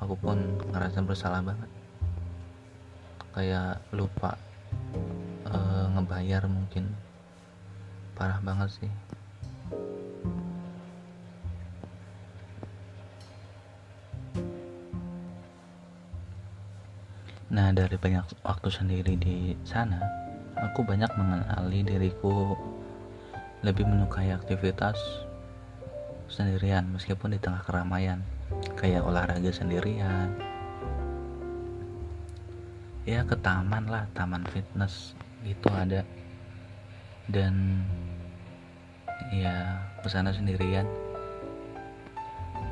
Aku 0.00 0.16
pun 0.16 0.56
ngerasa 0.72 1.04
bersalah 1.04 1.44
banget. 1.44 1.68
Kayak 3.32 3.80
lupa 3.92 4.36
uh, 5.48 5.92
ngebayar 5.92 6.48
mungkin. 6.48 6.88
Parah 8.16 8.40
banget 8.44 8.68
sih 8.80 8.92
Nah, 17.52 17.68
dari 17.68 18.00
banyak 18.00 18.48
waktu 18.48 18.68
sendiri 18.72 19.12
di 19.20 19.52
sana, 19.60 20.00
aku 20.56 20.88
banyak 20.88 21.12
mengenali 21.20 21.84
diriku 21.84 22.56
lebih 23.60 23.84
menyukai 23.84 24.32
aktivitas 24.32 24.96
sendirian 26.32 26.88
meskipun 26.88 27.36
di 27.36 27.38
tengah 27.44 27.60
keramaian, 27.60 28.24
kayak 28.80 29.04
olahraga 29.04 29.52
sendirian. 29.52 30.32
Ya 33.04 33.20
ke 33.28 33.36
taman 33.36 33.84
lah, 33.84 34.08
taman 34.16 34.48
fitness 34.48 35.12
gitu 35.44 35.68
ada. 35.68 36.08
Dan 37.28 37.84
ya 39.28 39.76
ke 40.00 40.08
sana 40.08 40.32
sendirian. 40.32 40.88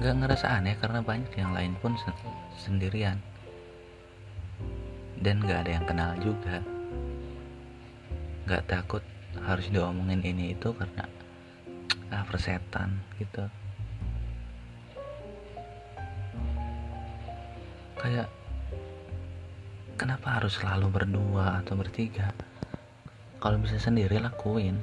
Gak 0.00 0.16
ngerasa 0.24 0.56
aneh 0.56 0.72
karena 0.80 1.04
banyak 1.04 1.36
yang 1.36 1.52
lain 1.52 1.76
pun 1.84 1.92
sendirian 2.56 3.20
dan 5.20 5.44
gak 5.44 5.68
ada 5.68 5.70
yang 5.76 5.86
kenal 5.86 6.10
juga. 6.20 6.64
Gak 8.48 8.64
takut 8.66 9.04
harus 9.44 9.68
diomongin 9.70 10.24
ini 10.24 10.56
itu 10.56 10.72
karena 10.74 11.06
ah 12.10 12.24
persetan 12.26 12.98
gitu. 13.20 13.46
Kayak 18.00 18.32
kenapa 20.00 20.40
harus 20.40 20.56
selalu 20.56 20.88
berdua 20.88 21.60
atau 21.62 21.76
bertiga? 21.76 22.32
Kalau 23.38 23.60
bisa 23.60 23.76
sendiri 23.76 24.18
lakuin. 24.18 24.80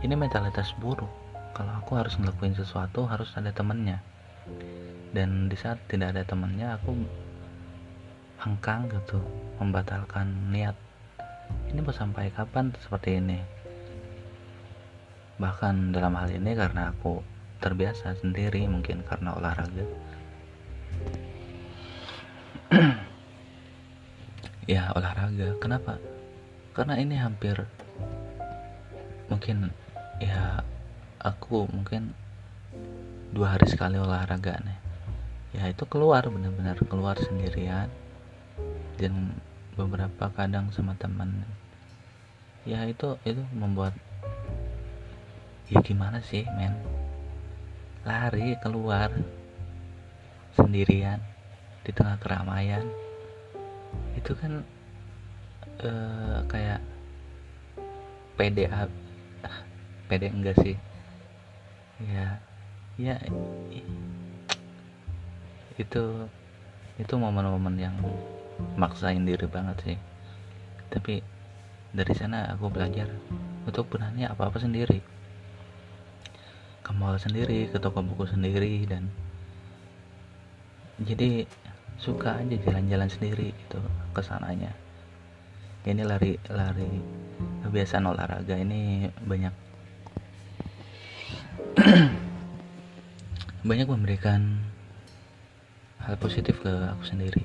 Ini 0.00 0.16
mentalitas 0.16 0.72
buruk. 0.80 1.08
Kalau 1.52 1.76
aku 1.76 2.00
harus 2.00 2.16
ngelakuin 2.16 2.56
sesuatu 2.56 3.04
harus 3.04 3.36
ada 3.36 3.52
temennya. 3.52 4.00
Dan 5.12 5.52
di 5.52 5.56
saat 5.60 5.76
tidak 5.92 6.16
ada 6.16 6.24
temennya 6.24 6.80
aku 6.80 6.96
hengkang 8.40 8.88
gitu 8.88 9.20
membatalkan 9.60 10.32
niat. 10.48 10.72
Ini 11.68 11.84
mau 11.84 11.92
sampai 11.92 12.32
kapan 12.32 12.72
seperti 12.80 13.20
ini? 13.20 13.36
Bahkan 15.36 15.92
dalam 15.92 16.16
hal 16.16 16.32
ini 16.32 16.56
karena 16.56 16.88
aku 16.88 17.20
terbiasa 17.60 18.16
sendiri 18.16 18.64
mungkin 18.64 19.04
karena 19.04 19.36
olahraga. 19.36 19.84
Ya 24.70 24.86
olahraga. 24.94 25.58
Kenapa? 25.58 25.98
Karena 26.78 26.94
ini 27.02 27.18
hampir 27.18 27.66
mungkin 29.26 29.74
ya 30.22 30.62
aku 31.18 31.66
mungkin 31.74 32.14
dua 33.34 33.58
hari 33.58 33.66
sekali 33.66 33.98
olahraga 33.98 34.62
nih. 34.62 34.78
Ya 35.58 35.66
itu 35.66 35.82
keluar 35.90 36.22
benar-benar 36.30 36.78
keluar 36.86 37.18
sendirian 37.18 37.90
dan 39.00 39.32
beberapa 39.80 40.28
kadang 40.36 40.68
sama 40.76 40.92
teman 41.00 41.40
ya 42.68 42.84
itu 42.84 43.16
itu 43.24 43.40
membuat 43.56 43.96
ya 45.72 45.80
gimana 45.80 46.20
sih 46.20 46.44
men? 46.58 46.76
Lari 48.04 48.58
keluar 48.60 49.08
sendirian 50.58 51.22
di 51.86 51.90
tengah 51.94 52.18
keramaian. 52.18 52.84
Itu 54.18 54.34
kan 54.36 54.66
uh, 55.80 56.42
kayak 56.50 56.82
pede 58.34 58.66
pede 60.10 60.28
enggak 60.28 60.58
sih? 60.60 60.76
Ya 62.02 62.42
ya 63.00 63.16
itu 65.80 66.04
itu 67.00 67.14
momen-momen 67.16 67.80
yang 67.80 67.96
maksain 68.76 69.22
diri 69.24 69.46
banget 69.46 69.76
sih. 69.84 69.98
Tapi 70.90 71.20
dari 71.90 72.14
sana 72.14 72.54
aku 72.54 72.70
belajar 72.70 73.10
untuk 73.66 73.90
berani 73.90 74.26
apa-apa 74.26 74.62
sendiri. 74.62 75.02
Ke 76.80 76.90
mall 76.96 77.18
sendiri 77.20 77.68
ke 77.70 77.78
toko 77.78 78.00
buku 78.02 78.26
sendiri 78.30 78.86
dan 78.88 79.10
jadi 81.00 81.44
suka 82.00 82.40
aja 82.40 82.56
jalan-jalan 82.64 83.08
sendiri 83.08 83.52
itu 83.52 83.80
ke 84.12 84.20
sananya 84.24 84.72
ini 85.88 86.02
lari 86.04 86.36
lari. 86.52 86.92
Kebiasaan 87.64 88.04
olahraga 88.04 88.56
ini 88.56 89.08
banyak. 89.24 89.54
Banyak 93.68 93.92
memberikan 93.92 94.56
hal 96.00 96.16
positif 96.16 96.64
ke 96.64 96.72
aku 96.96 97.04
sendiri 97.04 97.44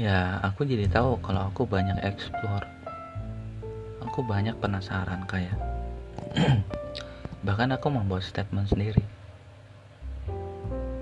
ya 0.00 0.40
aku 0.40 0.64
jadi 0.64 0.88
tahu 0.88 1.20
kalau 1.20 1.52
aku 1.52 1.68
banyak 1.68 2.00
explore. 2.00 2.64
Aku 4.08 4.24
banyak 4.24 4.56
penasaran 4.56 5.28
kayak. 5.28 5.52
Bahkan 7.46 7.76
aku 7.76 7.92
membuat 7.92 8.24
statement 8.24 8.72
sendiri. 8.72 9.04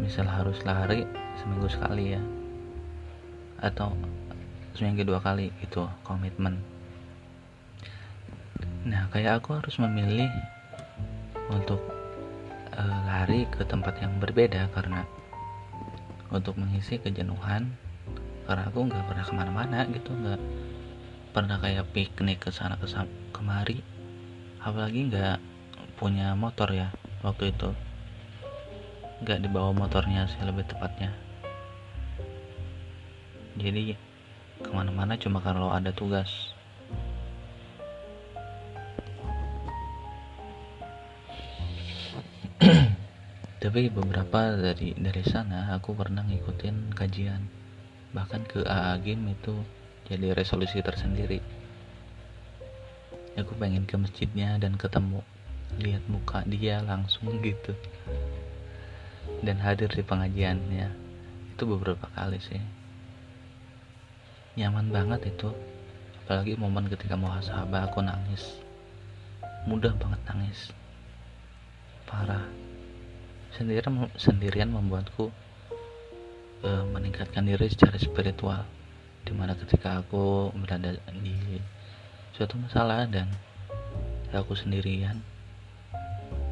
Misal 0.03 0.27
harus 0.27 0.59
lari 0.67 1.07
seminggu 1.39 1.71
sekali 1.71 2.19
ya. 2.19 2.23
Atau 3.63 3.95
seminggu 4.75 5.07
dua 5.07 5.23
kali 5.23 5.55
itu 5.63 5.87
komitmen. 6.03 6.59
Nah 8.83 9.07
kayak 9.15 9.47
aku 9.47 9.63
harus 9.63 9.79
memilih 9.79 10.27
untuk 11.55 11.79
uh, 12.75 12.99
lari 13.07 13.47
ke 13.47 13.63
tempat 13.63 13.95
yang 14.03 14.19
berbeda 14.19 14.67
karena 14.75 15.07
untuk 16.35 16.59
mengisi 16.59 16.99
kejenuhan 16.99 17.73
karena 18.49 18.65
aku 18.65 18.81
nggak 18.89 19.05
pernah 19.05 19.29
ke 19.29 19.33
mana-mana 19.37 19.85
gitu 19.93 20.09
nggak 20.09 20.41
pernah 21.37 21.61
kayak 21.61 21.85
piknik 21.93 22.41
ke 22.41 22.49
sana 22.49 22.81
ke 22.81 22.89
kemari. 23.37 23.85
Apalagi 24.65 25.13
nggak 25.13 25.37
punya 26.01 26.33
motor 26.33 26.73
ya 26.73 26.89
waktu 27.21 27.53
itu. 27.53 27.77
Nggak 29.21 29.45
dibawa 29.45 29.77
motornya 29.77 30.25
sih 30.33 30.41
lebih 30.41 30.65
tepatnya. 30.65 31.13
Jadi 33.61 33.93
ke 34.65 34.71
mana-mana 34.73 35.21
cuma 35.21 35.45
kalau 35.45 35.69
ada 35.69 35.93
tugas. 35.93 36.33
Tapi 43.63 43.93
beberapa 43.93 44.57
dari 44.57 44.97
dari 44.97 45.23
sana 45.29 45.77
aku 45.77 45.93
pernah 45.93 46.25
ngikutin 46.25 46.97
kajian 46.97 47.68
bahkan 48.17 48.41
ke 48.49 48.65
AA 48.65 48.97
game 49.05 49.37
itu 49.37 49.53
jadi 50.09 50.33
resolusi 50.33 50.81
tersendiri. 50.81 51.45
Aku 53.37 53.55
pengen 53.61 53.85
ke 53.85 53.95
masjidnya 53.95 54.57
dan 54.59 54.75
ketemu 54.75 55.21
lihat 55.77 56.03
muka 56.09 56.43
dia 56.49 56.81
langsung 56.81 57.39
gitu. 57.45 57.77
Dan 59.45 59.61
hadir 59.61 59.93
di 59.93 60.01
pengajiannya. 60.03 60.89
Itu 61.55 61.69
beberapa 61.69 62.09
kali 62.17 62.41
sih. 62.41 62.63
Nyaman 64.57 64.91
banget 64.91 65.29
itu. 65.29 65.53
Apalagi 66.25 66.57
momen 66.57 66.89
ketika 66.89 67.15
muhasabah 67.15 67.93
aku 67.93 68.01
nangis. 68.03 68.59
Mudah 69.69 69.93
banget 70.01 70.21
nangis. 70.27 70.73
Parah. 72.09 72.43
Sendirian 73.55 74.09
sendirian 74.17 74.71
membuatku 74.73 75.31
uh, 76.65 76.85
meningkatkan 76.91 77.47
diri 77.47 77.69
secara 77.71 77.99
spiritual. 77.99 78.65
Di 79.23 79.33
mana 79.37 79.53
ketika 79.59 80.01
aku 80.01 80.55
berada 80.57 80.97
di 81.21 81.61
suatu 82.33 82.55
masalah 82.57 83.05
dan 83.11 83.29
aku 84.31 84.55
sendirian 84.55 85.19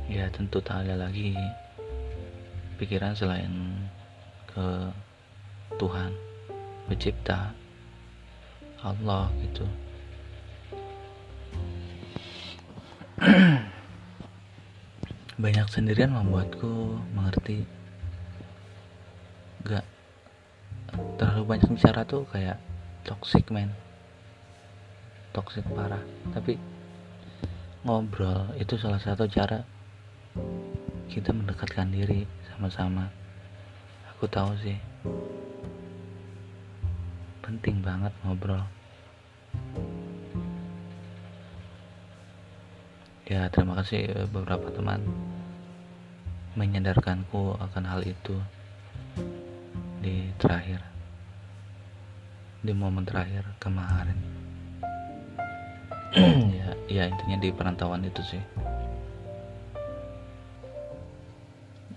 ya 0.07 0.27
tentu 0.31 0.63
tak 0.63 0.87
ada 0.87 0.99
lagi 0.99 1.35
pikiran 2.79 3.15
selain 3.15 3.51
ke 4.51 4.91
Tuhan 5.79 6.11
pencipta 6.87 7.55
Allah 8.83 9.31
gitu. 9.43 9.67
Banyak 15.43 15.67
sendirian 15.69 16.13
membuatku 16.15 17.01
mengerti. 17.13 17.65
Gak 19.67 19.96
terlalu 21.17 21.57
banyak 21.57 21.71
bicara 21.73 22.03
tuh 22.05 22.29
kayak 22.29 22.61
toxic 23.07 23.49
man 23.53 23.73
toxic 25.37 25.69
parah. 25.77 26.01
Tapi 26.33 26.57
ngobrol 27.85 28.57
itu 28.57 28.81
salah 28.81 28.97
satu 28.97 29.29
cara 29.29 29.61
kita 31.13 31.37
mendekatkan 31.37 31.93
diri 31.93 32.25
sama-sama. 32.49 33.13
Aku 34.17 34.25
tahu 34.33 34.57
sih. 34.65 34.81
Penting 37.45 37.85
banget 37.85 38.17
ngobrol. 38.25 38.65
Ya 43.29 43.51
terima 43.53 43.77
kasih 43.83 44.09
eh, 44.09 44.27
beberapa 44.31 44.73
teman 44.73 45.03
menyadarkanku 46.57 47.61
akan 47.61 47.85
hal 47.85 48.01
itu 48.09 48.41
di 50.07 50.31
terakhir. 50.39 50.79
Di 52.63 52.71
momen 52.71 53.03
terakhir 53.03 53.43
kemarin. 53.59 54.19
Ya 56.57 56.71
ya 56.87 57.03
intinya 57.11 57.37
di 57.43 57.51
perantauan 57.51 58.07
itu 58.07 58.23
sih. 58.23 58.43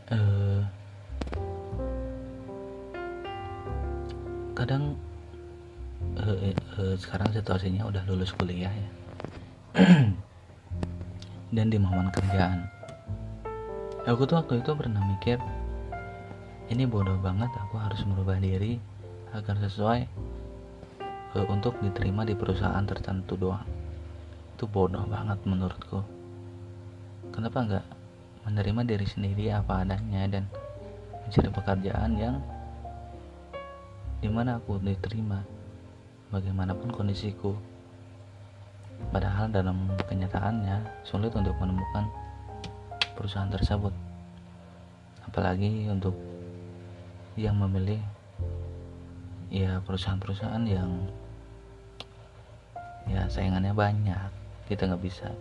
Uh, 0.10 0.66
kadang 4.57 4.97
uh, 6.18 6.38
uh, 6.82 6.95
sekarang 6.97 7.30
situasinya 7.30 7.86
udah 7.86 8.01
lulus 8.10 8.34
kuliah 8.34 8.74
ya. 8.74 8.89
Dan 11.55 11.70
di 11.70 11.78
momen 11.78 12.10
kerjaan. 12.10 12.66
Aku 14.10 14.26
tuh 14.26 14.41
waktu 14.41 14.66
itu 14.66 14.74
pernah 14.74 15.05
mikir 15.05 15.38
ini 16.70 16.86
bodoh 16.86 17.18
banget 17.18 17.49
harus 17.90 18.06
merubah 18.06 18.38
diri 18.38 18.78
agar 19.34 19.58
sesuai 19.66 20.06
uh, 21.34 21.46
untuk 21.50 21.74
diterima 21.82 22.22
di 22.22 22.38
perusahaan 22.38 22.86
tertentu 22.86 23.34
doang. 23.34 23.66
Itu 24.54 24.70
bodoh 24.70 25.10
banget 25.10 25.42
menurutku. 25.50 26.06
Kenapa 27.34 27.66
nggak 27.66 27.86
menerima 28.46 28.82
diri 28.86 29.08
sendiri 29.10 29.50
apa 29.50 29.82
adanya 29.82 30.30
dan 30.30 30.46
mencari 31.26 31.50
pekerjaan 31.50 32.14
yang 32.14 32.38
di 34.22 34.30
mana 34.30 34.62
aku 34.62 34.78
diterima 34.78 35.42
bagaimanapun 36.30 36.94
kondisiku. 36.94 37.58
Padahal 39.10 39.50
dalam 39.50 39.90
kenyataannya 40.06 41.08
sulit 41.08 41.34
untuk 41.34 41.58
menemukan 41.58 42.06
perusahaan 43.18 43.50
tersebut. 43.50 43.96
Apalagi 45.26 45.90
untuk 45.90 46.29
yang 47.40 47.56
memilih 47.56 48.04
ya 49.48 49.80
perusahaan-perusahaan 49.88 50.62
yang 50.68 51.08
ya 53.08 53.26
saingannya 53.32 53.72
banyak. 53.72 54.30
Kita 54.68 54.86
nggak 54.86 55.04
bisa. 55.04 55.32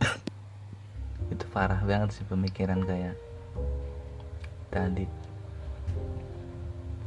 Itu 1.34 1.44
parah 1.50 1.82
banget 1.82 2.14
sih 2.14 2.24
pemikiran 2.24 2.86
kayak 2.86 3.18
tadi. 4.70 5.04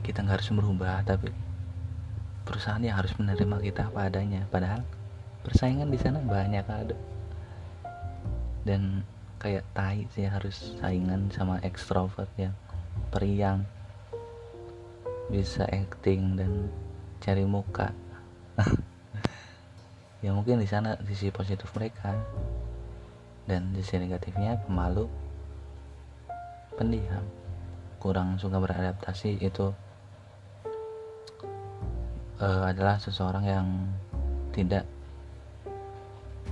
Kita 0.03 0.22
nggak 0.22 0.43
harus 0.43 0.51
berubah 0.51 1.01
tapi 1.07 1.32
perusahaan 2.43 2.84
yang 2.84 2.99
harus 2.99 3.15
menerima 3.15 3.57
kita 3.63 3.88
apa 3.88 4.11
adanya. 4.11 4.43
Padahal 4.51 4.84
persaingan 5.47 5.89
di 5.89 5.97
sana 5.97 6.19
banyak 6.19 6.65
ada. 6.67 6.97
Dan 8.61 9.01
kayak 9.41 9.65
tai 9.74 10.05
sih 10.13 10.30
harus 10.30 10.78
saingan 10.78 11.34
sama 11.34 11.57
ekstrovert 11.65 12.30
yang 12.38 12.53
periang 13.12 13.68
bisa 15.28 15.68
acting 15.68 16.39
dan 16.39 16.72
cari 17.20 17.43
muka. 17.45 17.91
Ya 20.22 20.38
mungkin 20.38 20.62
di 20.62 20.70
sana 20.70 21.01
sisi 21.01 21.34
positif 21.34 21.66
mereka. 21.74 22.14
Dan 23.49 23.74
sisi 23.74 23.97
negatifnya 23.97 24.62
pemalu 24.62 25.09
pendiam. 26.78 27.26
Kurang 27.97 28.38
suka 28.38 28.62
beradaptasi 28.62 29.41
itu 29.41 29.74
uh, 32.38 32.64
adalah 32.70 33.01
seseorang 33.01 33.45
yang 33.49 33.68
tidak 34.53 34.86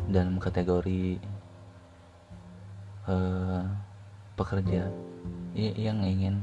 dalam 0.09 0.41
kategori 0.41 1.21
uh, 3.05 3.88
pekerja 4.39 4.87
yang 5.55 5.99
ingin 5.99 6.39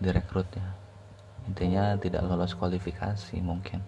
direkrut 0.00 0.48
ya. 0.56 0.68
Intinya 1.44 1.92
tidak 2.00 2.24
lolos 2.24 2.56
kualifikasi 2.56 3.36
mungkin. 3.44 3.84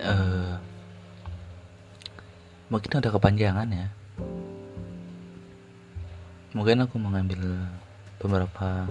Uh, 0.00 0.60
mungkin 2.68 2.92
ada 3.00 3.08
kepanjangan 3.08 3.68
ya. 3.72 3.88
Mungkin 6.52 6.84
aku 6.84 7.00
mengambil 7.00 7.40
beberapa 8.20 8.84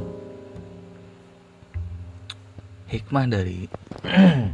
hikmah 2.89 3.29
dari 3.29 3.69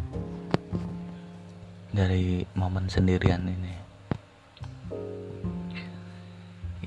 dari 1.95 2.43
momen 2.59 2.91
sendirian 2.91 3.47
ini 3.47 3.84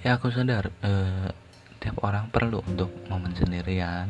ya 0.08 0.16
aku 0.16 0.32
sadar 0.32 0.72
uh, 0.80 1.28
tiap 1.84 2.00
orang 2.00 2.32
perlu 2.32 2.64
untuk 2.64 2.88
momen 3.12 3.36
sendirian. 3.36 4.08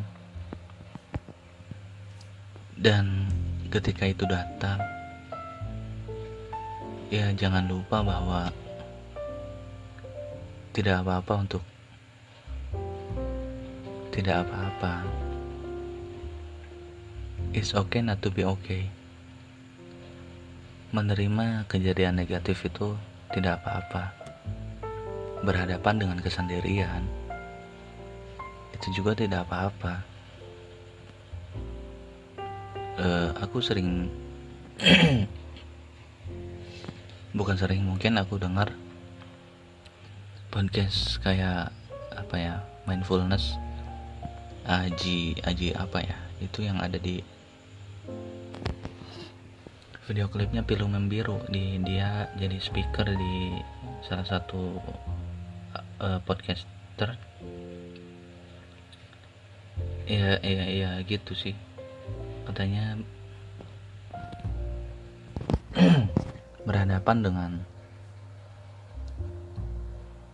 Dan 2.78 3.26
ketika 3.66 4.07
itu 4.07 4.22
datang 4.22 4.78
ya 7.11 7.34
jangan 7.34 7.66
lupa 7.66 8.07
bahwa 8.07 8.55
tidak 10.70 11.03
apa-apa 11.03 11.34
untuk 11.42 11.66
tidak 14.14 14.46
apa-apa. 14.46 15.03
It's 17.51 17.74
okay 17.74 18.07
not 18.07 18.22
to 18.22 18.30
be 18.30 18.46
okay. 18.46 18.86
Menerima 20.94 21.66
kejadian 21.66 22.22
negatif 22.22 22.70
itu 22.70 22.94
tidak 23.34 23.66
apa-apa 23.66 24.18
berhadapan 25.43 25.95
dengan 25.99 26.18
kesendirian. 26.18 27.03
Itu 28.74 29.03
juga 29.03 29.18
tidak 29.18 29.47
apa-apa. 29.47 29.95
Uh, 32.99 33.30
aku 33.39 33.62
sering 33.62 34.11
bukan 37.39 37.55
sering 37.55 37.86
mungkin 37.86 38.18
aku 38.18 38.43
dengar 38.43 38.74
podcast 40.51 41.22
kayak 41.22 41.70
apa 42.11 42.34
ya 42.34 42.55
mindfulness 42.91 43.55
aji 44.66 45.39
aji 45.47 45.70
apa 45.78 46.03
ya 46.03 46.18
itu 46.43 46.66
yang 46.66 46.82
ada 46.82 46.99
di 46.99 47.22
video 50.09 50.26
klipnya 50.32 50.64
pilu 50.64 50.89
membiru 50.89 51.39
di 51.53 51.78
dia 51.84 52.32
jadi 52.34 52.57
speaker 52.59 53.07
di 53.12 53.61
salah 54.03 54.24
satu 54.24 54.80
uh, 55.99 56.18
podcaster. 56.24 57.18
Ya 60.09 60.40
ya 60.40 60.64
ya 60.66 60.90
gitu 61.05 61.36
sih. 61.36 61.55
Katanya 62.49 62.99
berhadapan 66.66 67.18
dengan 67.20 67.51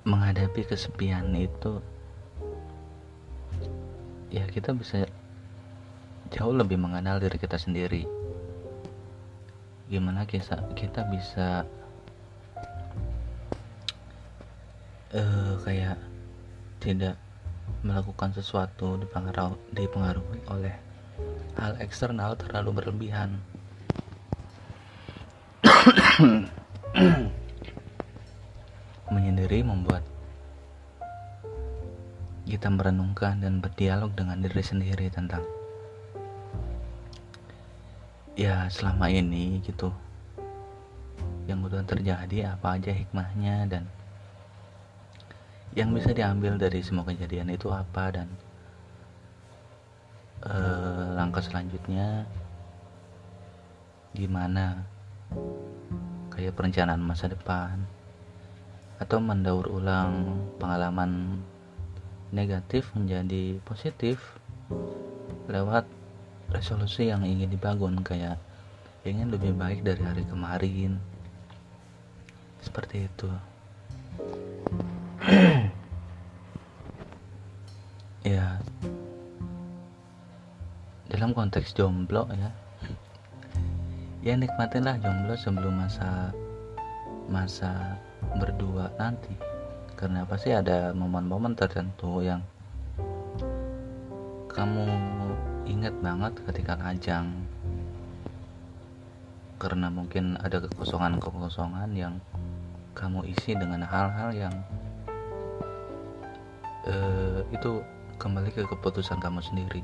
menghadapi 0.05 0.69
kesepian 0.69 1.33
itu 1.33 1.81
ya 4.29 4.45
kita 4.53 4.77
bisa 4.77 5.09
jauh 6.35 6.53
lebih 6.53 6.77
mengenal 6.77 7.19
diri 7.19 7.39
kita 7.41 7.57
sendiri. 7.57 8.05
Gimana 9.89 10.27
kita 10.27 10.61
kita 10.77 11.07
bisa 11.09 11.65
uh, 15.15 15.55
kayak 15.63 15.97
tidak 16.83 17.17
melakukan 17.81 18.35
sesuatu 18.35 18.99
dipengaruhi, 19.01 19.57
dipengaruhi 19.73 20.41
oleh 20.51 20.75
hal 21.57 21.79
eksternal 21.81 22.37
terlalu 22.37 22.83
berlebihan. 22.83 23.39
Menyendiri 29.15 29.63
membuat 29.63 30.03
kita 32.45 32.69
merenungkan 32.69 33.41
dan 33.41 33.59
berdialog 33.65 34.13
dengan 34.13 34.39
diri 34.45 34.61
sendiri 34.61 35.09
tentang 35.09 35.43
ya 38.37 38.69
selama 38.69 39.09
ini 39.09 39.63
gitu 39.65 39.89
yang 41.49 41.63
udah 41.65 41.87
terjadi 41.87 42.53
apa 42.57 42.77
aja 42.77 42.93
hikmahnya 42.93 43.65
dan 43.71 43.87
yang 45.75 45.91
bisa 45.91 46.15
diambil 46.15 46.55
dari 46.55 46.79
semua 46.87 47.03
kejadian 47.03 47.51
itu 47.51 47.67
apa 47.67 48.15
dan 48.15 48.31
uh, 50.47 51.19
langkah 51.19 51.43
selanjutnya 51.43 52.23
gimana? 54.15 54.87
Kayak 56.31 56.55
perencanaan 56.55 57.03
masa 57.03 57.27
depan 57.27 57.75
atau 59.03 59.19
mendaur 59.19 59.67
ulang 59.67 60.39
pengalaman 60.63 61.43
negatif 62.31 62.95
menjadi 62.95 63.59
positif 63.67 64.23
lewat 65.51 65.91
resolusi 66.55 67.11
yang 67.11 67.27
ingin 67.27 67.51
dibangun 67.51 67.99
kayak 68.07 68.39
ingin 69.03 69.35
lebih 69.35 69.59
baik 69.59 69.83
dari 69.83 70.03
hari 70.07 70.23
kemarin. 70.31 71.03
Seperti 72.63 73.11
itu 73.11 73.29
ya. 78.29 78.61
Dalam 81.09 81.33
konteks 81.33 81.73
jomblo 81.73 82.29
ya. 82.35 82.51
Ya 84.25 84.35
nikmatinlah 84.37 85.01
jomblo 85.01 85.37
sebelum 85.37 85.81
masa 85.81 86.33
masa 87.29 87.97
berdua 88.37 88.93
nanti. 89.01 89.33
Karena 89.97 90.27
pasti 90.29 90.53
ada 90.53 90.93
momen-momen 90.93 91.57
tertentu 91.57 92.21
yang 92.21 92.43
kamu 94.53 94.87
ingat 95.65 95.95
banget 96.05 96.33
ketika 96.47 96.77
lajang 96.79 97.33
karena 99.59 99.89
mungkin 99.89 100.37
ada 100.45 100.61
kekosongan-kekosongan 100.61 101.91
yang 101.97 102.21
kamu 102.95 103.27
isi 103.33 103.57
dengan 103.57 103.83
hal-hal 103.83 104.31
yang 104.37 104.55
uh, 106.89 107.41
itu 107.53 107.81
kembali 108.17 108.51
ke 108.53 108.63
keputusan 108.65 109.21
kamu 109.21 109.41
sendiri. 109.43 109.83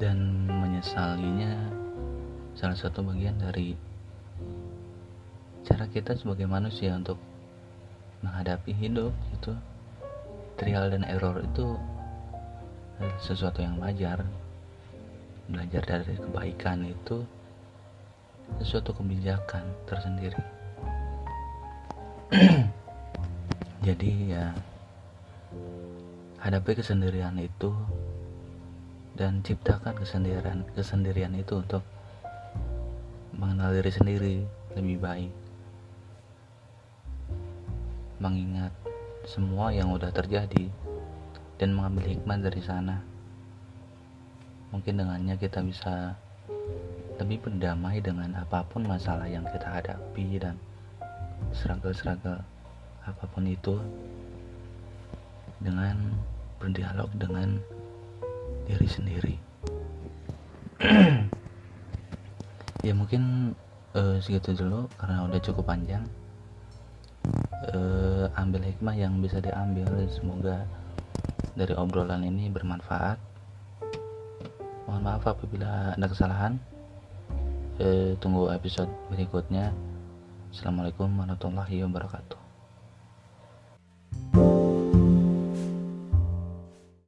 Dan 0.00 0.48
menyesalinya 0.48 1.68
salah 2.56 2.76
satu 2.76 3.04
bagian 3.04 3.36
dari 3.36 3.76
cara 5.68 5.84
kita 5.92 6.16
sebagai 6.16 6.48
manusia 6.48 6.96
untuk 6.96 7.20
menghadapi 8.24 8.72
hidup 8.72 9.12
itu 9.36 9.52
trial 10.56 10.88
dan 10.88 11.04
error 11.04 11.40
itu 11.44 11.76
sesuatu 13.20 13.60
yang 13.60 13.76
wajar. 13.80 14.24
Belajar 15.50 15.82
dari 15.82 16.14
kebaikan 16.14 16.86
itu 16.86 17.26
sesuatu 18.58 18.90
kebijakan 18.90 19.62
tersendiri 19.86 20.38
jadi 23.90 24.12
ya 24.30 24.46
hadapi 26.38 26.78
kesendirian 26.78 27.34
itu 27.42 27.74
dan 29.18 29.42
ciptakan 29.42 29.98
kesendirian 29.98 30.62
kesendirian 30.78 31.34
itu 31.34 31.58
untuk 31.58 31.82
mengenal 33.34 33.74
diri 33.74 33.90
sendiri 33.90 34.36
lebih 34.78 35.02
baik. 35.02 35.32
Mengingat 38.22 38.70
semua 39.26 39.74
yang 39.74 39.90
udah 39.90 40.14
terjadi 40.14 40.70
dan 41.58 41.74
mengambil 41.74 42.14
hikmah 42.14 42.46
dari 42.46 42.62
sana. 42.62 43.02
Mungkin 44.70 45.02
dengannya 45.02 45.34
kita 45.34 45.66
bisa 45.66 46.14
lebih 47.18 47.42
berdamai 47.42 47.98
dengan 47.98 48.38
apa 48.38 48.62
pun 48.70 48.86
masalah 48.86 49.26
yang 49.26 49.42
kita 49.50 49.66
hadapi 49.66 50.38
dan 50.38 50.54
seragel-seragel 51.50 52.59
apa 53.04 53.24
pun 53.30 53.48
itu 53.48 53.76
dengan 55.60 55.96
berdialog 56.60 57.08
dengan 57.16 57.56
diri 58.68 58.88
sendiri. 58.88 59.36
Ya 62.80 62.96
mungkin 62.96 63.52
uh, 63.92 64.16
segitu 64.24 64.56
dulu 64.56 64.88
karena 64.96 65.28
udah 65.28 65.36
cukup 65.44 65.68
panjang. 65.68 66.00
Uh, 67.76 68.24
ambil 68.40 68.64
hikmah 68.64 68.96
yang 68.96 69.20
bisa 69.20 69.36
diambil 69.36 70.08
semoga 70.08 70.64
dari 71.52 71.76
obrolan 71.76 72.24
ini 72.24 72.48
bermanfaat. 72.48 73.20
Mohon 74.88 75.02
maaf 75.04 75.28
apabila 75.28 75.92
ada 75.92 76.06
kesalahan. 76.08 76.56
Uh, 77.76 78.16
tunggu 78.16 78.48
episode 78.48 78.88
berikutnya. 79.12 79.76
Assalamualaikum 80.48 81.12
warahmatullahi 81.20 81.84
wabarakatuh 81.84 82.39